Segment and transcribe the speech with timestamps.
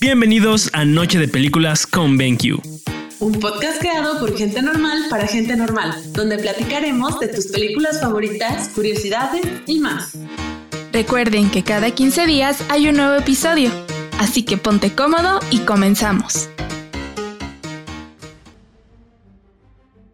[0.00, 2.60] Bienvenidos a Noche de Películas con BenQ.
[3.20, 8.68] Un podcast creado por gente normal para gente normal, donde platicaremos de tus películas favoritas,
[8.70, 10.16] curiosidades y más.
[10.92, 13.70] Recuerden que cada 15 días hay un nuevo episodio,
[14.18, 16.48] así que ponte cómodo y comenzamos.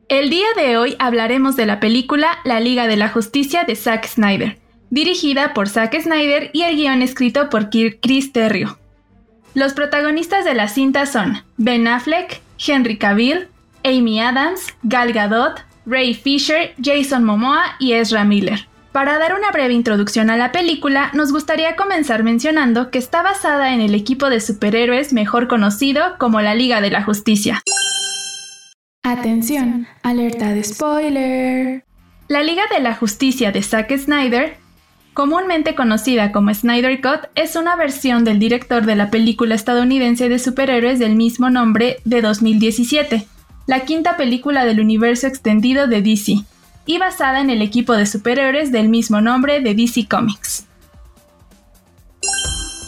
[0.08, 4.06] El día de hoy hablaremos de la película La Liga de la Justicia de Zack
[4.06, 4.58] Snyder,
[4.90, 8.78] dirigida por Zack Snyder y el guion escrito por Chris Terrio.
[9.54, 13.48] Los protagonistas de la cinta son Ben Affleck, Henry Cavill,
[13.84, 18.68] Amy Adams, Gal Gadot, Ray Fisher, Jason Momoa y Ezra Miller.
[18.92, 23.74] Para dar una breve introducción a la película, nos gustaría comenzar mencionando que está basada
[23.74, 27.62] en el equipo de superhéroes mejor conocido como la Liga de la Justicia.
[29.02, 31.84] Atención, alerta de spoiler.
[32.28, 34.56] La Liga de la Justicia de Zack Snyder
[35.18, 40.38] comúnmente conocida como Snyder Cut, es una versión del director de la película estadounidense de
[40.38, 43.26] superhéroes del mismo nombre de 2017,
[43.66, 46.36] la quinta película del universo extendido de DC,
[46.86, 50.66] y basada en el equipo de superhéroes del mismo nombre de DC Comics.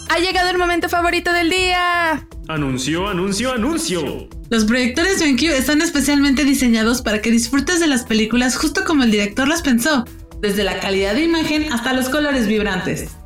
[0.08, 2.28] Ha llegado el momento favorito del día.
[2.46, 4.28] Anuncio, anuncio, anuncio.
[4.50, 9.10] Los proyectores BenQ están especialmente diseñados para que disfrutes de las películas justo como el
[9.10, 10.04] director las pensó
[10.40, 13.16] desde la calidad de imagen hasta los colores vibrantes.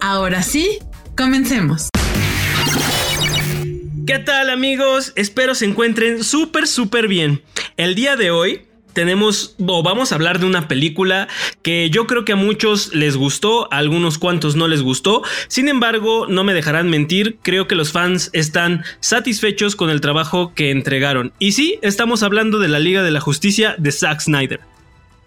[0.00, 0.78] Ahora sí,
[1.16, 1.88] comencemos.
[4.06, 5.12] ¿Qué tal amigos?
[5.16, 7.42] Espero se encuentren súper, súper bien.
[7.76, 11.26] El día de hoy tenemos o vamos a hablar de una película
[11.62, 15.22] que yo creo que a muchos les gustó, a algunos cuantos no les gustó.
[15.48, 20.52] Sin embargo, no me dejarán mentir, creo que los fans están satisfechos con el trabajo
[20.54, 21.32] que entregaron.
[21.38, 24.60] Y sí, estamos hablando de la Liga de la Justicia de Zack Snyder.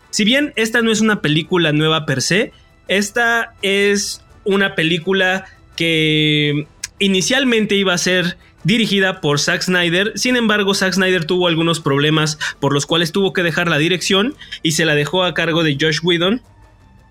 [0.09, 2.51] Si bien esta no es una película nueva per se,
[2.87, 6.67] esta es una película que
[6.99, 12.37] inicialmente iba a ser dirigida por Zack Snyder, sin embargo Zack Snyder tuvo algunos problemas
[12.59, 15.77] por los cuales tuvo que dejar la dirección y se la dejó a cargo de
[15.79, 16.41] Josh Whedon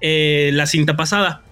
[0.01, 1.43] eh, la cinta pasada.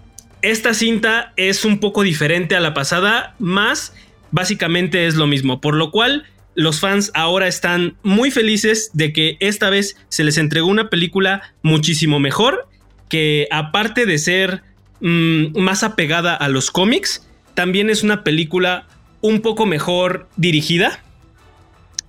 [0.42, 3.94] Esta cinta es un poco diferente a la pasada, más
[4.30, 6.24] básicamente es lo mismo, por lo cual
[6.54, 11.54] los fans ahora están muy felices de que esta vez se les entregó una película
[11.62, 12.68] muchísimo mejor,
[13.08, 14.62] que aparte de ser
[15.00, 18.86] mm, más apegada a los cómics, también es una película
[19.20, 21.02] un poco mejor dirigida.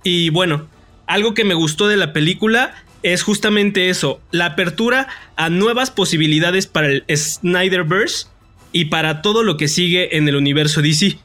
[0.02, 0.68] Y bueno,
[1.06, 6.66] algo que me gustó de la película es justamente eso, la apertura a nuevas posibilidades
[6.66, 8.26] para el Snyderverse
[8.72, 11.18] y para todo lo que sigue en el universo DC.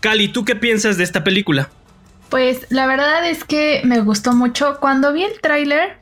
[0.00, 1.70] Cali, ¿tú qué piensas de esta película?
[2.28, 4.78] Pues la verdad es que me gustó mucho.
[4.80, 5.98] Cuando vi el tráiler,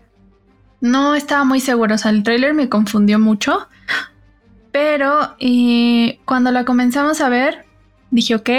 [0.81, 1.95] no estaba muy seguro.
[1.95, 3.69] O sea, el tráiler me confundió mucho.
[4.73, 5.37] Pero
[6.25, 7.65] cuando la comenzamos a ver,
[8.11, 8.51] dije, ok,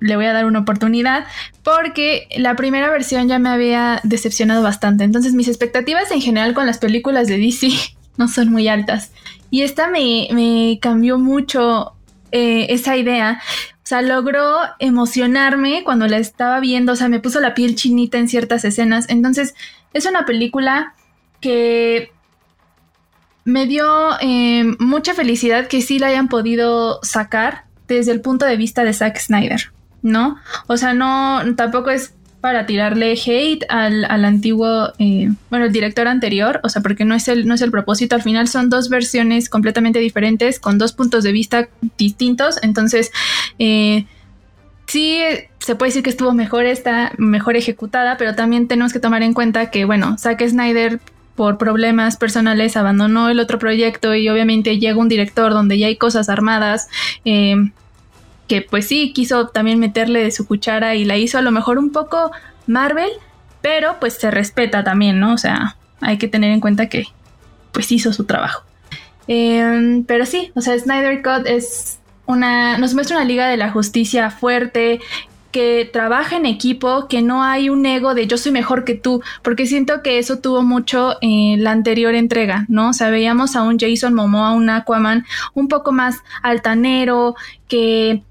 [0.00, 1.26] le voy a dar una oportunidad.
[1.62, 5.04] Porque la primera versión ya me había decepcionado bastante.
[5.04, 7.70] Entonces mis expectativas en general con las películas de DC
[8.16, 9.12] no son muy altas.
[9.50, 11.94] Y esta me, cambió mucho
[12.32, 13.40] eh, esa idea.
[13.86, 18.18] O sea, logró emocionarme cuando la estaba viendo, o sea, me puso la piel chinita
[18.18, 19.08] en ciertas escenas.
[19.08, 19.54] Entonces,
[19.92, 20.94] es una película
[21.40, 22.10] que
[23.44, 23.86] me dio
[24.20, 28.92] eh, mucha felicidad que sí la hayan podido sacar desde el punto de vista de
[28.92, 29.70] Zack Snyder,
[30.02, 30.36] ¿no?
[30.66, 36.60] O sea, no, tampoco es para tirarle hate al, antiguo, eh, bueno, el director anterior,
[36.62, 39.48] o sea, porque no es, el, no es el propósito, al final son dos versiones
[39.48, 43.10] completamente diferentes, con dos puntos de vista distintos, entonces,
[43.58, 44.06] eh,
[44.86, 45.20] sí,
[45.58, 49.34] se puede decir que estuvo mejor, está mejor ejecutada, pero también tenemos que tomar en
[49.34, 51.00] cuenta que, bueno, Zack Snyder
[51.34, 55.96] por problemas personales abandonó el otro proyecto y obviamente llega un director donde ya hay
[55.96, 56.88] cosas armadas.
[57.24, 57.56] Eh,
[58.46, 61.78] que pues sí quiso también meterle de su cuchara y la hizo a lo mejor
[61.78, 62.30] un poco
[62.66, 63.10] Marvel,
[63.60, 65.32] pero pues se respeta también, ¿no?
[65.32, 67.06] O sea, hay que tener en cuenta que
[67.72, 68.62] pues hizo su trabajo.
[69.28, 73.70] Em, pero sí, o sea, Snyder Cut es una, nos muestra una liga de la
[73.70, 75.00] justicia fuerte,
[75.56, 79.22] que trabaja en equipo, que no hay un ego de yo soy mejor que tú,
[79.40, 82.90] porque siento que eso tuvo mucho en la anterior entrega, ¿no?
[82.90, 85.24] O sea, veíamos a un Jason Momoa, un Aquaman
[85.54, 87.36] un poco más altanero,
[87.68, 88.22] que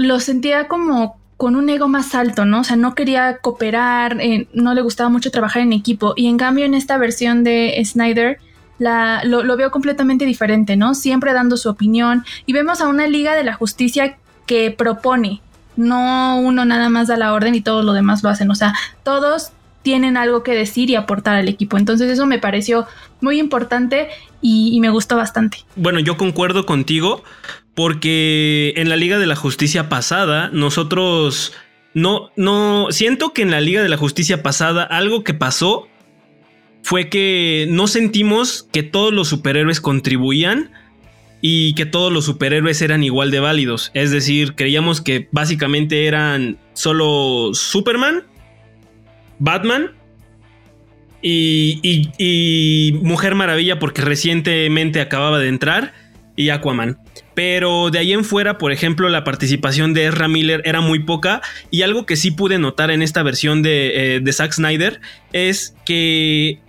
[0.00, 2.60] lo sentía como con un ego más alto, ¿no?
[2.60, 6.14] O sea, no quería cooperar, eh, no le gustaba mucho trabajar en equipo.
[6.16, 8.38] Y en cambio, en esta versión de Snyder,
[8.78, 10.94] la, lo, veo completamente diferente, ¿no?
[10.94, 12.24] Siempre dando su opinión.
[12.46, 14.16] Y vemos a una Liga de la Justicia
[14.46, 15.42] que propone,
[15.76, 18.50] no uno nada más da la orden y todo lo demás lo hacen.
[18.50, 21.78] O sea, todos tienen algo que decir y aportar al equipo.
[21.78, 22.86] Entonces eso me pareció
[23.20, 24.08] muy importante
[24.42, 25.58] y, me gustó bastante.
[25.76, 27.22] Bueno, yo concuerdo contigo
[27.74, 31.52] porque en la Liga de la Justicia pasada nosotros
[31.94, 35.88] no, no, siento que en la Liga de la Justicia pasada algo que pasó
[36.82, 40.70] fue que no sentimos que todos los superhéroes contribuían
[41.42, 43.90] y que todos los superhéroes eran igual de válidos.
[43.94, 48.24] Es decir, creíamos que básicamente eran solo Superman,
[49.38, 49.92] Batman
[51.22, 55.92] y, Mujer Maravilla porque recientemente acababa de entrar
[56.40, 56.98] y Aquaman.
[57.34, 61.42] Pero de ahí en fuera, por ejemplo, la participación de Ezra Miller era muy poca
[61.70, 65.00] y algo que sí pude notar en esta versión de, eh, de Zack Snyder
[65.32, 66.60] es que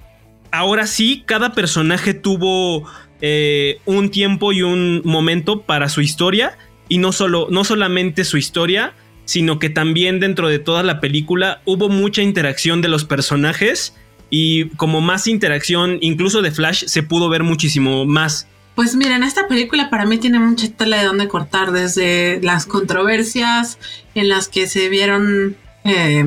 [0.52, 2.86] ahora sí cada personaje tuvo
[3.22, 6.58] eh, un tiempo y un momento para su historia
[6.90, 8.94] y no, solo, no solamente su historia,
[9.26, 13.96] sino que también dentro de toda la película hubo mucha interacción de los personajes
[14.30, 18.48] y como más interacción, incluso de Flash, se pudo ver muchísimo más.
[18.76, 23.78] Pues miren, esta película para mí tiene mucha tela de dónde cortar, desde las controversias
[24.16, 26.26] en las que se vieron eh,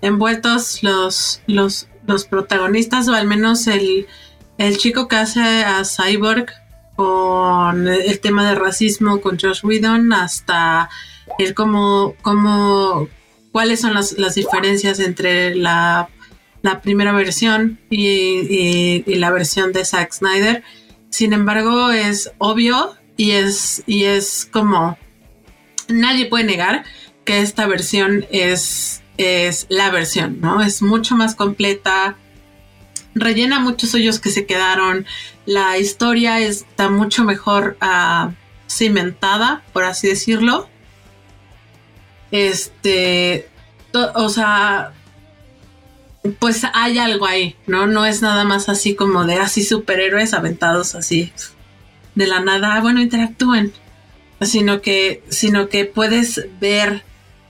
[0.00, 4.06] envueltos los, los, los protagonistas, o al menos el,
[4.58, 6.46] el chico que hace a Cyborg
[6.96, 10.88] con el tema de racismo con Josh Whedon hasta
[11.38, 13.08] el cómo, cómo
[13.50, 16.08] cuáles son las, diferencias entre la,
[16.82, 20.62] primera versión y, la versión de Zack Snyder.
[21.12, 24.96] Sin embargo, es obvio y es, y es como
[25.88, 26.84] nadie puede negar
[27.26, 30.62] que esta versión es, es la versión, ¿no?
[30.62, 32.16] Es mucho más completa,
[33.14, 35.04] rellena muchos hoyos que se quedaron.
[35.44, 38.30] La historia está mucho mejor ah,
[38.66, 40.66] cimentada, por así decirlo.
[42.30, 43.50] Este,
[43.92, 44.94] o sea,
[46.38, 47.86] pues hay algo ahí, ¿no?
[47.86, 51.32] No es nada más así como de así superhéroes aventados así
[52.14, 53.72] de la nada, bueno, interactúen,
[54.40, 57.04] sino que, sino que puedes ver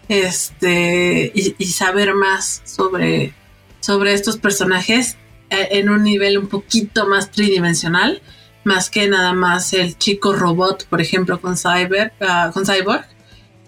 [0.08, 3.34] este y, y saber más sobre,
[3.80, 5.16] sobre estos personajes
[5.50, 8.22] eh, en un nivel un poquito más tridimensional,
[8.64, 13.04] más que nada más el chico robot, por ejemplo, con Cyber, ah, con Cyborg,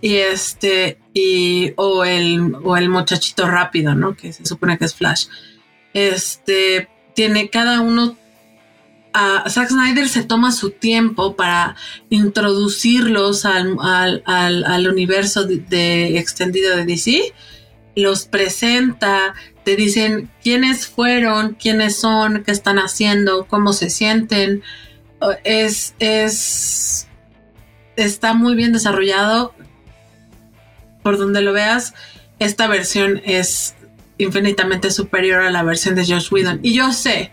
[0.04, 4.14] y este, y, o el, o el muchachito rápido, ¿no?
[4.14, 5.28] Que se supone que es Flash.
[5.94, 8.14] Este, tiene cada uno
[9.16, 11.76] Uh, Zack Snyder se toma su tiempo para
[12.10, 13.78] introducirlos al,
[14.26, 17.32] al, universo de, extendido de DC,
[17.94, 24.64] los presenta, te dicen quiénes fueron, quiénes son, qué están haciendo, cómo se sienten.
[25.44, 27.06] Es, es,
[27.94, 29.54] está muy bien desarrollado.
[31.04, 31.94] Por donde lo veas,
[32.40, 33.76] esta versión es
[34.18, 36.60] infinitamente superior a la versión de Josh Whedon.
[36.62, 37.30] Y yo sé,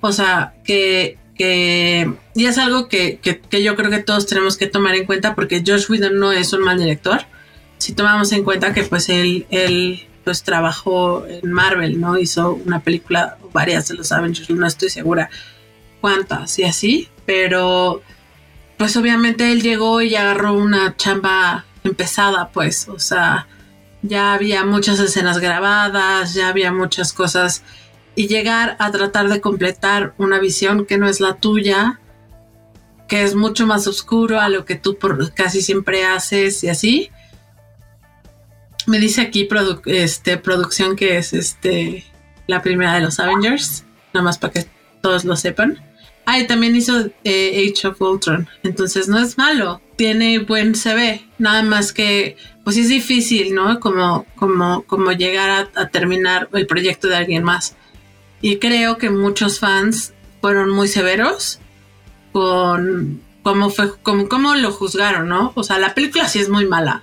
[0.00, 4.66] o sea, que, que y es algo que, que, yo creo que todos tenemos que
[4.66, 7.22] tomar en cuenta porque Josh Whedon no es un mal director.
[7.78, 12.18] Si tomamos en cuenta que pues él, él pues trabajó en Marvel, ¿no?
[12.18, 15.30] Hizo una película, varias de los Avengers, no estoy segura
[16.00, 18.02] cuántas y así, pero
[18.76, 23.46] pues obviamente él llegó y agarró una chamba empezada, pues, o sea,
[24.02, 27.62] ya había muchas escenas grabadas, ya había muchas cosas
[28.14, 32.00] y llegar a tratar de completar una visión que no es la tuya,
[33.08, 34.98] que es mucho más oscuro a lo que tú
[35.34, 37.10] casi siempre haces y así,
[38.86, 39.48] me dice aquí
[39.86, 42.04] este, producción que es este
[42.46, 44.66] la primera de los Avengers, nada más para que
[45.00, 45.82] todos lo sepan.
[46.24, 51.26] Ah, y también hizo eh, Age of Ultron, entonces no es malo, tiene buen CV,
[51.38, 53.80] nada más que pues es difícil, ¿no?
[53.80, 57.76] Como, como, como llegar a, terminar el proyecto de alguien más.
[58.42, 61.60] Y creo que muchos fans fueron muy severos
[62.32, 65.52] con cómo fue, cómo, cómo lo juzgaron, ¿no?
[65.54, 67.02] O sea, la película sí es muy mala,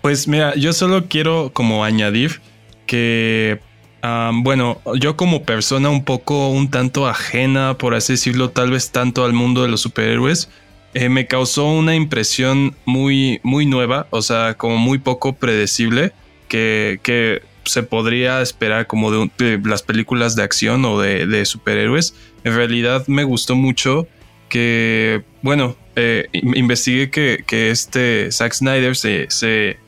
[0.00, 2.40] pues mira, yo solo quiero como añadir
[2.86, 3.60] que,
[4.02, 9.24] bueno, yo como persona un poco, un tanto ajena, por así decirlo, tal vez tanto
[9.24, 10.48] al mundo de los superhéroes,
[10.94, 16.12] eh, me causó una impresión muy, muy nueva, o sea, como muy poco predecible,
[16.48, 22.14] que, que se podría esperar como de, las películas de acción o de, superhéroes.
[22.44, 24.08] En realidad me gustó mucho
[24.48, 29.78] que, bueno, eh, investigué que, que, este Zack Snyder se, se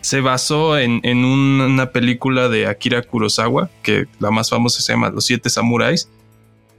[0.00, 5.26] se basó en, una película de Akira Kurosawa, que la más famosa se llama Los
[5.26, 6.08] Siete Samuráis,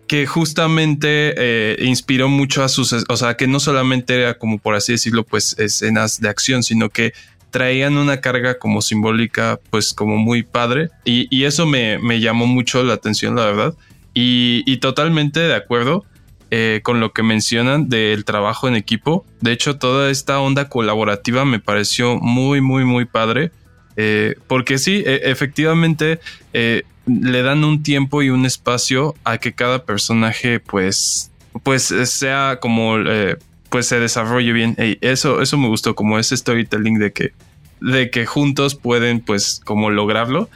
[0.10, 4.74] que justamente eh, inspiró mucho a sus, o sea, que no solamente era como por
[4.74, 7.13] así decirlo, pues escenas de acción, sino que
[7.51, 12.96] traían una carga como simbólica, pues como muy padre, y, eso me, llamó mucho la
[12.96, 13.75] atención, la verdad,
[14.16, 16.06] y, y totalmente de acuerdo
[16.50, 19.28] eh, con lo que mencionan del trabajo en equipo.
[19.42, 23.51] De hecho, toda esta onda colaborativa me pareció muy, muy, muy padre.
[23.96, 26.20] Eh, porque sí, e, efectivamente
[27.22, 31.32] le dan un tiempo y un espacio a que cada personaje pues,
[31.63, 32.98] pues sea como,
[33.70, 34.75] pues se desarrolle bien.
[35.01, 37.34] eso, eso me gustó, como ese storytelling de que,
[37.82, 40.50] de que juntos pueden pues como lograrlo.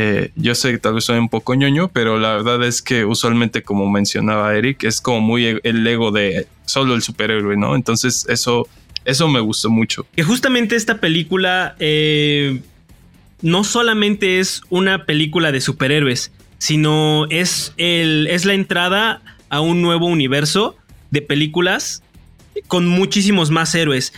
[0.00, 3.04] Eh, yo sé que tal vez soy un poco ñoño, pero la verdad es que
[3.04, 7.74] usualmente, como mencionaba Eric, es como muy e-, el ego de solo el superhéroe, ¿no?
[7.74, 8.68] Entonces eso,
[9.04, 10.06] eso me gustó mucho.
[10.14, 12.60] Que justamente esta película eh,
[13.42, 19.80] no solamente es una película de superhéroes, sino es, el, es la entrada a un
[19.80, 20.76] nuevo universo
[21.10, 22.02] de películas
[22.66, 24.12] con muchísimos más héroes.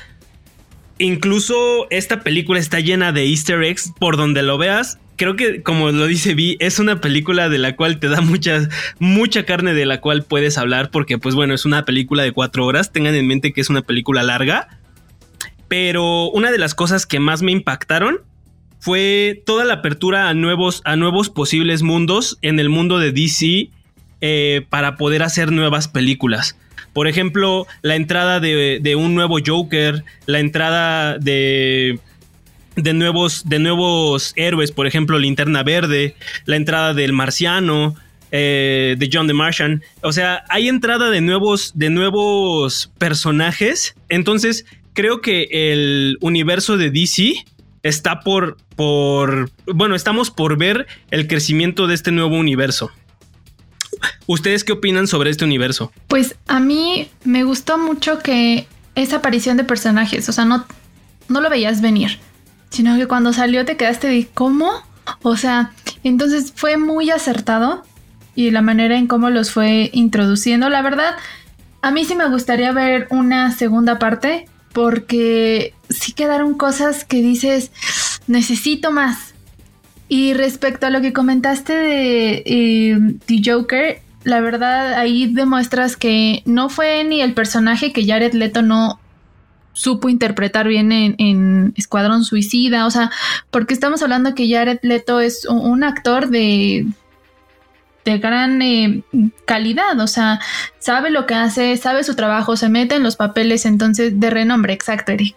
[0.98, 4.98] Incluso esta película está llena de easter eggs por donde lo veas.
[5.16, 8.68] Creo que como lo dice Vi, es una película de la cual te da mucha,
[8.98, 12.64] mucha carne de la cual puedes hablar, porque pues bueno, es una película de cuatro
[12.64, 14.80] horas, tengan en mente que es una película larga,
[15.68, 18.20] pero una de las cosas que más me impactaron
[18.80, 23.70] fue toda la apertura a nuevos, a nuevos posibles mundos en el mundo de DC
[24.20, 26.56] eh, para poder hacer nuevas películas.
[26.92, 32.00] Por ejemplo, la entrada de un nuevo Joker, la entrada de
[32.76, 36.14] de nuevos, de nuevos héroes, por ejemplo, Linterna Verde,
[36.46, 37.96] la entrada del Marciano,
[38.30, 39.82] eh, de John the Martian.
[40.02, 43.94] O sea, hay entrada de nuevos, de nuevos personajes.
[44.08, 47.44] Entonces, creo que el universo de DC
[47.82, 52.90] está por, por, bueno, estamos por ver el crecimiento de este nuevo universo.
[54.26, 55.92] ¿Ustedes qué opinan sobre este universo?
[56.08, 60.64] Pues a mí me gustó mucho que esa aparición de personajes, o sea, no,
[61.28, 62.18] no lo veías venir
[62.70, 64.70] sino que cuando salió te quedaste de cómo.
[65.22, 65.72] O sea,
[66.04, 67.82] entonces fue muy acertado
[68.34, 70.68] y la manera en cómo los fue introduciendo.
[70.70, 71.16] La verdad,
[71.82, 77.72] a mí sí me gustaría ver una segunda parte porque sí quedaron cosas que dices,
[78.30, 79.34] necesito más.
[80.08, 86.42] Y respecto a lo que comentaste de eh, The Joker, la verdad ahí demuestras que
[86.46, 88.98] no fue ni el personaje que Jared Leto no
[89.72, 93.10] supo interpretar bien en, Escuadrón Suicida, o sea,
[93.50, 96.86] porque estamos hablando que Jared Leto es un, actor de,
[98.04, 99.04] de gran eh,
[99.46, 100.40] calidad, o sea,
[100.80, 104.72] sabe lo que hace, sabe su trabajo, se mete en los papeles, entonces, de renombre,
[104.72, 105.36] exacto, Eric.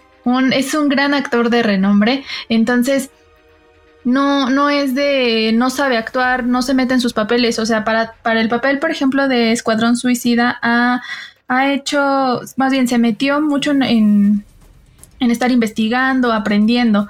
[0.53, 3.09] Es un gran actor de renombre, entonces
[4.03, 7.57] no, no es de no sabe actuar, no se mete en sus papeles.
[7.59, 11.01] O sea, para, para el papel, por ejemplo, de Escuadrón Suicida, a
[11.47, 14.43] ha hecho, más bien se metió mucho en,
[15.19, 17.09] estar investigando, aprendiendo.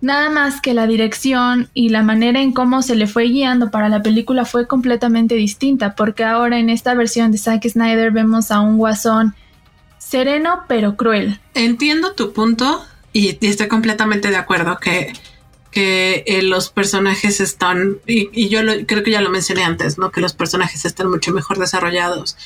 [0.00, 3.90] Nada más que la dirección y la manera en cómo se le fue guiando para
[3.90, 8.60] la película fue completamente distinta, porque ahora en esta versión de Zack Snyder vemos a
[8.60, 9.34] un guasón
[10.00, 11.40] sereno pero cruel.
[11.54, 15.12] Entiendo tu punto y, estoy completamente de acuerdo que,
[15.70, 20.10] que eh, los personajes están, y, yo creo que ya lo mencioné antes, ¿no?
[20.10, 22.36] Que los personajes están mucho mejor desarrollados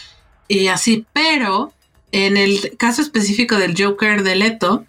[0.49, 1.73] y así, pero
[2.13, 4.85] en el caso específico del Joker de Leto,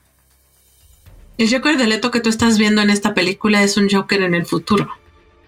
[1.37, 4.35] el Joker de Leto que tú estás viendo en esta película es un Joker en
[4.35, 4.89] el futuro.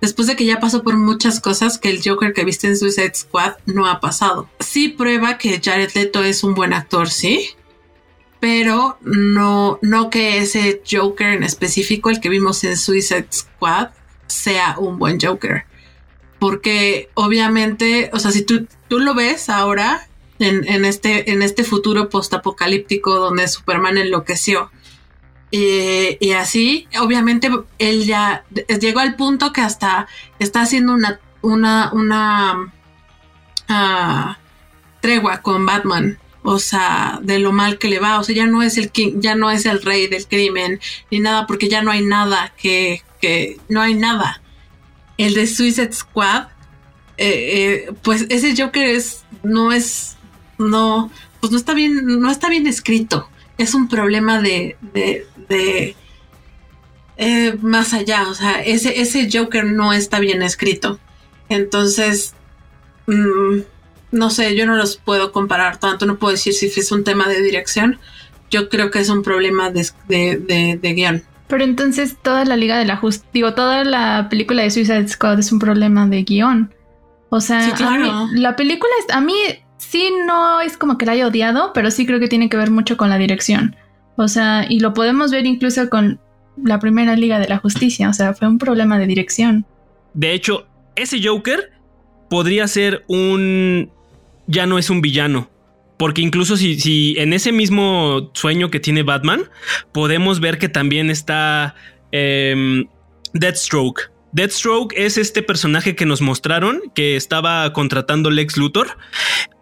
[0.01, 3.15] Después de que ya pasó por muchas cosas que el Joker que viste en Suicide
[3.15, 4.49] Squad no ha pasado.
[4.59, 7.49] Sí prueba que Jared Leto es un buen actor, sí,
[8.39, 13.89] pero no, no que ese Joker en específico, el que vimos en Suicide Squad,
[14.27, 15.65] sea un buen Joker.
[16.39, 20.07] Porque obviamente, o sea, si tú, tú lo ves ahora
[20.39, 24.71] en, este, en este futuro postapocalíptico donde Superman enloqueció.
[25.49, 27.49] Y, así, obviamente,
[27.79, 28.43] él ya
[28.79, 30.07] llegó al punto que hasta
[30.39, 32.73] está haciendo una, una, una
[33.69, 34.37] ah,
[35.01, 36.19] tregua con Batman.
[36.43, 38.19] O sea, de lo mal que le va.
[38.19, 40.79] O sea, ya no es el king, ya no es el rey del crimen,
[41.11, 44.41] ni nada, porque ya no hay nada que, que no hay nada
[45.17, 46.47] el de Suicide Squad,
[47.17, 50.15] eh, eh, pues ese Joker es, no es,
[50.57, 53.29] no, pues no está bien, no está bien escrito.
[53.57, 55.95] Es un problema de, de, de
[57.17, 60.99] eh, más allá, o sea, ese, ese Joker no está bien escrito.
[61.49, 62.35] Entonces,
[63.07, 63.61] mm,
[64.11, 67.27] no sé, yo no los puedo comparar tanto, no puedo decir si es un tema
[67.27, 67.99] de dirección.
[68.49, 71.23] Yo creo que es un problema de, de, de guion.
[71.47, 75.39] Pero entonces toda la Liga de la Justicia, digo, toda la película de Suicide Squad
[75.39, 76.73] es un problema de guion.
[77.29, 77.73] O sea,
[78.33, 79.35] la película a mí
[79.77, 82.71] sí no es como que la haya odiado, pero sí creo que tiene que ver
[82.71, 83.75] mucho con la dirección.
[84.17, 86.19] O sea, y lo podemos ver incluso con
[86.61, 88.09] la primera Liga de la Justicia.
[88.09, 89.65] O sea, fue un problema de dirección.
[90.13, 91.71] De hecho, ese Joker
[92.29, 93.91] podría ser un
[94.47, 95.49] ya no es un villano.
[95.97, 99.41] Porque incluso si, si en ese mismo sueño que tiene Batman,
[99.91, 101.75] podemos ver que también está
[102.11, 102.85] em,
[103.33, 104.11] Deathstroke.
[104.37, 108.95] Deathstroke es este personaje que nos mostraron que estaba contratando Lex Luthor.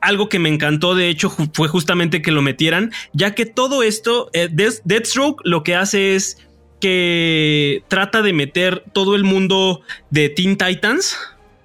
[0.01, 4.29] Algo que me encantó, de hecho, fue justamente que lo metieran, ya que todo esto,
[4.33, 6.45] eh, Deathstroke lo que hace es
[6.81, 11.17] que trata de meter todo el mundo de Teen Titans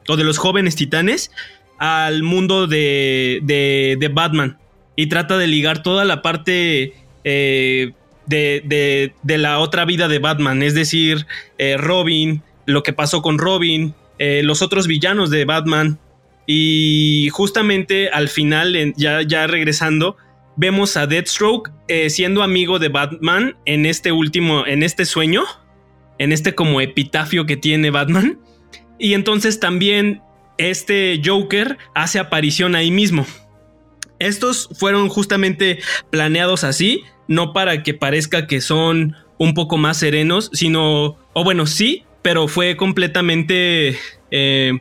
[0.06, 1.32] o de los jóvenes titanes
[1.78, 4.56] al mundo de, de, Batman
[4.94, 7.92] y trata de ligar toda la parte eh,
[8.26, 11.26] de, de, la otra vida de Batman, es decir,
[11.58, 15.98] eh, Robin, lo que pasó con Robin, eh, los otros villanos de Batman.
[16.46, 20.16] Y justamente al final, ya, ya regresando,
[20.56, 25.44] vemos a Deathstroke eh, siendo amigo de Batman en este último, en este sueño,
[26.18, 28.38] en este como epitafio que tiene Batman.
[28.98, 30.22] Y entonces también
[30.58, 33.26] este Joker hace aparición ahí mismo.
[34.18, 35.78] Estos fueron justamente
[36.10, 41.66] planeados así, no para que parezca que son un poco más serenos, sino, o bueno,
[41.66, 43.98] sí, pero fue completamente,
[44.30, 44.78] eh,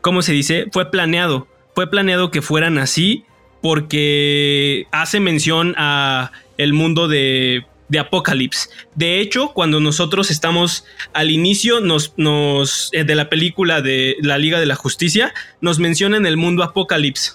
[0.00, 0.66] ¿cómo se dice?
[0.72, 1.48] Fue planeado.
[1.74, 3.24] Fue planeado que fueran así
[3.62, 8.68] porque hace mención a el mundo de, de Apocalypse.
[8.94, 14.38] De hecho, cuando nosotros estamos al inicio nos, nos, eh, de la película de la
[14.38, 17.32] Liga de la Justicia, nos mencionan el mundo Apocalypse,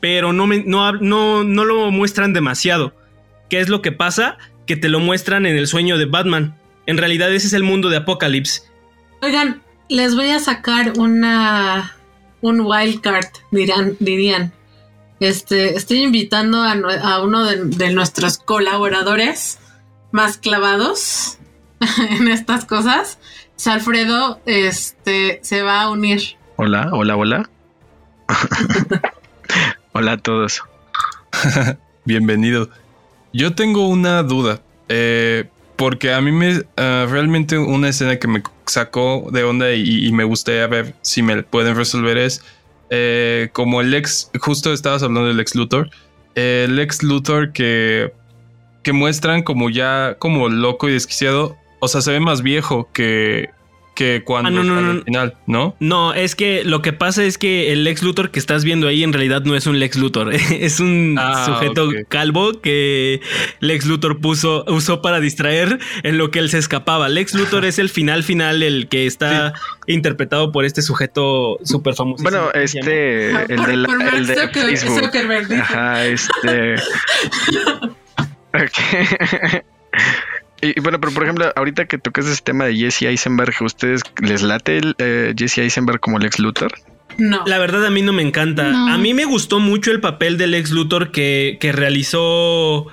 [0.00, 2.92] pero no, no, no, no lo muestran demasiado.
[3.48, 4.36] ¿Qué es lo que pasa?
[4.66, 6.56] Que te lo muestran en el sueño de Batman.
[6.86, 8.62] En realidad ese es el mundo de Apocalypse.
[9.22, 11.94] Oigan, les voy a sacar una
[12.40, 14.52] un wildcard, dirán, dirían.
[15.20, 19.58] Este, estoy invitando a, uno de, nuestros colaboradores
[20.12, 21.38] más clavados
[22.10, 23.18] en estas cosas.
[23.66, 26.38] Alfredo este, se va a unir.
[26.56, 27.50] Hola, hola, hola.
[29.92, 30.62] hola a todos.
[32.06, 32.70] Bienvenido.
[33.34, 34.62] Yo tengo una duda.
[34.88, 40.12] Eh, porque a mí me ah, realmente una escena que me sacó de onda y,
[40.12, 42.44] me gustaría ver si me pueden resolver es
[42.90, 45.88] eh, como el ex, justo estabas hablando del ex Luthor,
[46.34, 48.12] el ex Luthor que,
[48.82, 53.48] que muestran como ya como loco y desquiciado, o sea, se ve más viejo que,
[53.94, 55.76] que cuando ah, no, no, final, ¿no?
[55.80, 59.02] No, es que lo que pasa es que el Lex Luthor que estás viendo ahí
[59.02, 63.20] en realidad no es un Lex Luthor, es un ah, sujeto calvo que
[63.60, 67.08] Lex Luthor puso, usó para distraer en lo que él se escapaba.
[67.08, 69.54] Lex Luthor es el final final, el que está
[69.86, 72.22] interpretado por este sujeto súper famoso.
[72.22, 75.10] Bueno, este, el, de, la, el de Facebook.
[75.60, 76.74] Ajá, este.
[78.54, 79.62] okay.
[80.62, 84.42] Y, bueno, pero por ejemplo, ahorita que tocas ese tema de Jesse Eisenberg, ¿ustedes les
[84.42, 86.72] late el, eh, Jesse Eisenberg como Lex Luthor?
[87.18, 87.42] No.
[87.46, 88.68] La verdad a mí no me encanta.
[88.92, 92.86] A mí me gustó mucho el papel del Lex Luthor que, que realizó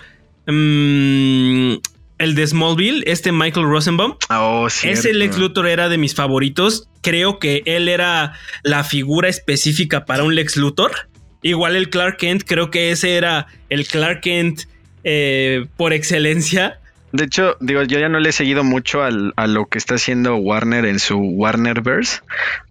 [0.48, 1.74] mm,
[2.18, 4.16] el de Smallville, este Michael Rosenbaum.
[4.30, 4.90] Oh, sí.
[4.90, 6.90] Ese Lex Luthor era de mis favoritos.
[7.02, 10.92] Creo que él era la figura específica para un Lex Luthor.
[11.42, 14.64] Igual el Clark Kent, creo que ese era el Clark Kent
[15.04, 16.80] eh, por excelencia.
[17.12, 19.96] De hecho, digo, yo ya no le he seguido mucho al, a lo que está
[19.96, 22.22] haciendo Warner en su Warnerverse,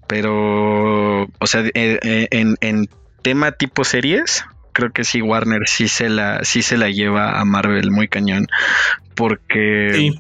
[0.07, 1.73] pero, o sea, eh,
[2.03, 2.89] eh, en, en,
[3.23, 7.45] tema tipo series, creo que sí Warner sí se la, sí se la lleva a
[7.45, 8.47] Marvel muy cañón,
[9.15, 10.13] porque,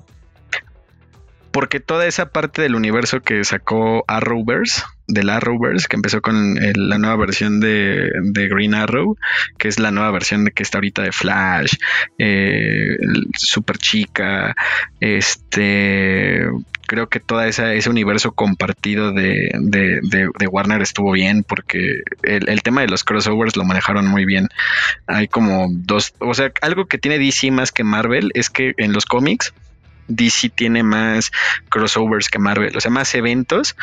[1.52, 6.98] porque toda esa parte del universo que sacó Arrowverse del Arrowverse, que empezó con la
[6.98, 8.10] nueva versión de,
[8.50, 9.16] Green Arrow,
[9.58, 11.74] que es la nueva versión de que está ahorita de Flash,
[12.18, 12.96] eh,
[13.34, 14.54] Super Chica,
[15.00, 16.46] este
[16.86, 19.50] creo que todo ese universo compartido de,
[20.48, 24.48] Warner estuvo bien porque el, el, tema de los crossovers lo manejaron muy bien.
[25.06, 28.92] Hay como dos, o sea, algo que tiene DC más que Marvel es que en
[28.92, 29.52] los cómics
[30.08, 31.30] DC tiene más
[31.68, 33.76] crossovers que Marvel, o sea, más eventos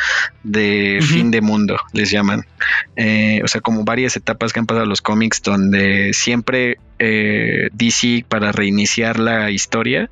[0.44, 2.46] de fin de mundo, les llaman.
[2.96, 8.26] Eh, o sea, como varias etapas que han pasado los cómics donde siempre eh, DC
[8.28, 10.10] para reiniciar la historia,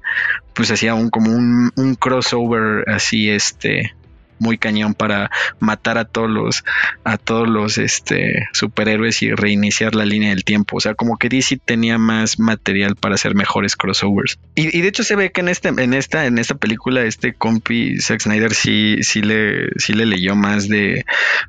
[0.54, 3.94] pues hacía un como un, un crossover así, este,
[4.42, 6.64] muy cañón para matar a todos los
[7.04, 10.78] a todos los este superhéroes y reiniciar la línea del tiempo.
[10.78, 14.40] O sea, como que DC tenía más material para hacer mejores crossovers.
[14.56, 18.00] Y, de hecho se ve que en este, en esta, en esta película, este compi
[18.00, 21.06] Zack Snyder sí, sí le, sí le leyó más de,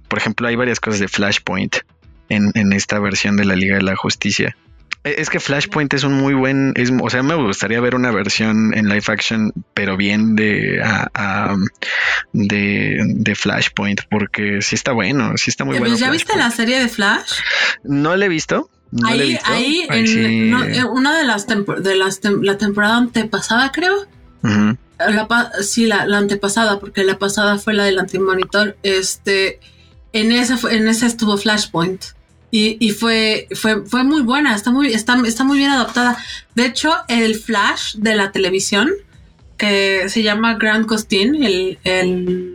[0.08, 1.76] por ejemplo, hay varias cosas de Flashpoint
[2.28, 4.56] en, en esta versión de la Liga de la Justicia
[5.04, 8.72] Es que Flashpoint es un muy buen, es, o sea, me gustaría ver una versión
[8.72, 11.56] en live action, pero bien de, a- a-
[12.32, 15.96] de, de Flashpoint, porque sí está bueno, sí está muy Eh, bueno.
[15.96, 17.32] ¿Ya viste la serie de Flash?
[17.82, 18.70] No la he visto.
[18.92, 19.52] No la he ahí, visto.
[19.52, 20.50] ahí, Ay, en sí.
[20.50, 24.06] no, eh, una de las de las tem- la temporada antepasada, creo.
[24.98, 28.76] La sí, la, la antepasada, porque la pasada fue la del antimonitor.
[28.84, 29.58] Este,
[30.12, 32.02] en esa, en esa estuvo Flashpoint.
[32.52, 36.16] Y, y fue, fue, fue muy buena, está muy, está, está muy bien adaptada.
[36.54, 38.90] De hecho, el Flash de la televisión,
[39.56, 42.52] que se llama Grant Costin, el, el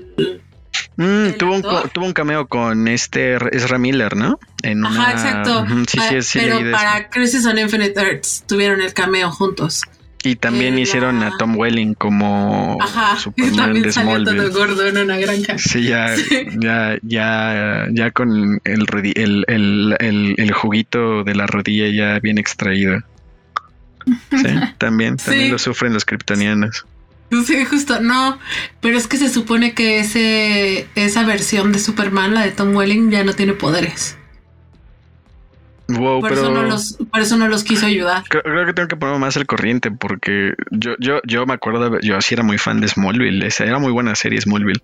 [0.98, 1.62] Mm, ¿El tuvo, un,
[1.94, 4.40] tuvo un cameo con este Ezra Miller, ¿no?
[4.64, 5.66] En Ajá, una- exacto.
[5.88, 9.82] Sí, sí, sí, pero para Crisis on Infinite Earths tuvieron el cameo juntos.
[10.30, 14.50] Y también hicieron a Tom Welling como Ajá, Superman de salió todo Smallville.
[14.58, 15.58] gordo en una granja.
[15.58, 16.48] Sí, ya, Sí.
[16.60, 22.20] ya, ya, ya con el, rodi- el, el, el, el juguito de la rodilla ya
[22.20, 23.00] bien extraído.
[24.32, 24.38] Sí,
[24.78, 25.50] también, también Sí.
[25.50, 26.86] lo sufren los kryptonianos.
[27.46, 28.40] Sí, justo, no,
[28.80, 33.12] pero es que se supone que ese, esa versión de Superman, la de Tom Welling,
[33.12, 34.18] ya no tiene poderes.
[35.90, 38.24] Wow, Por, pero eso no los, por eso no los quiso ayudar.
[38.28, 42.00] creo, creo que tengo que ponerme más al corriente porque yo, yo, yo me acuerdo,
[42.02, 44.82] yo sí era muy fan de Smallville, esa era muy buena serie Smallville.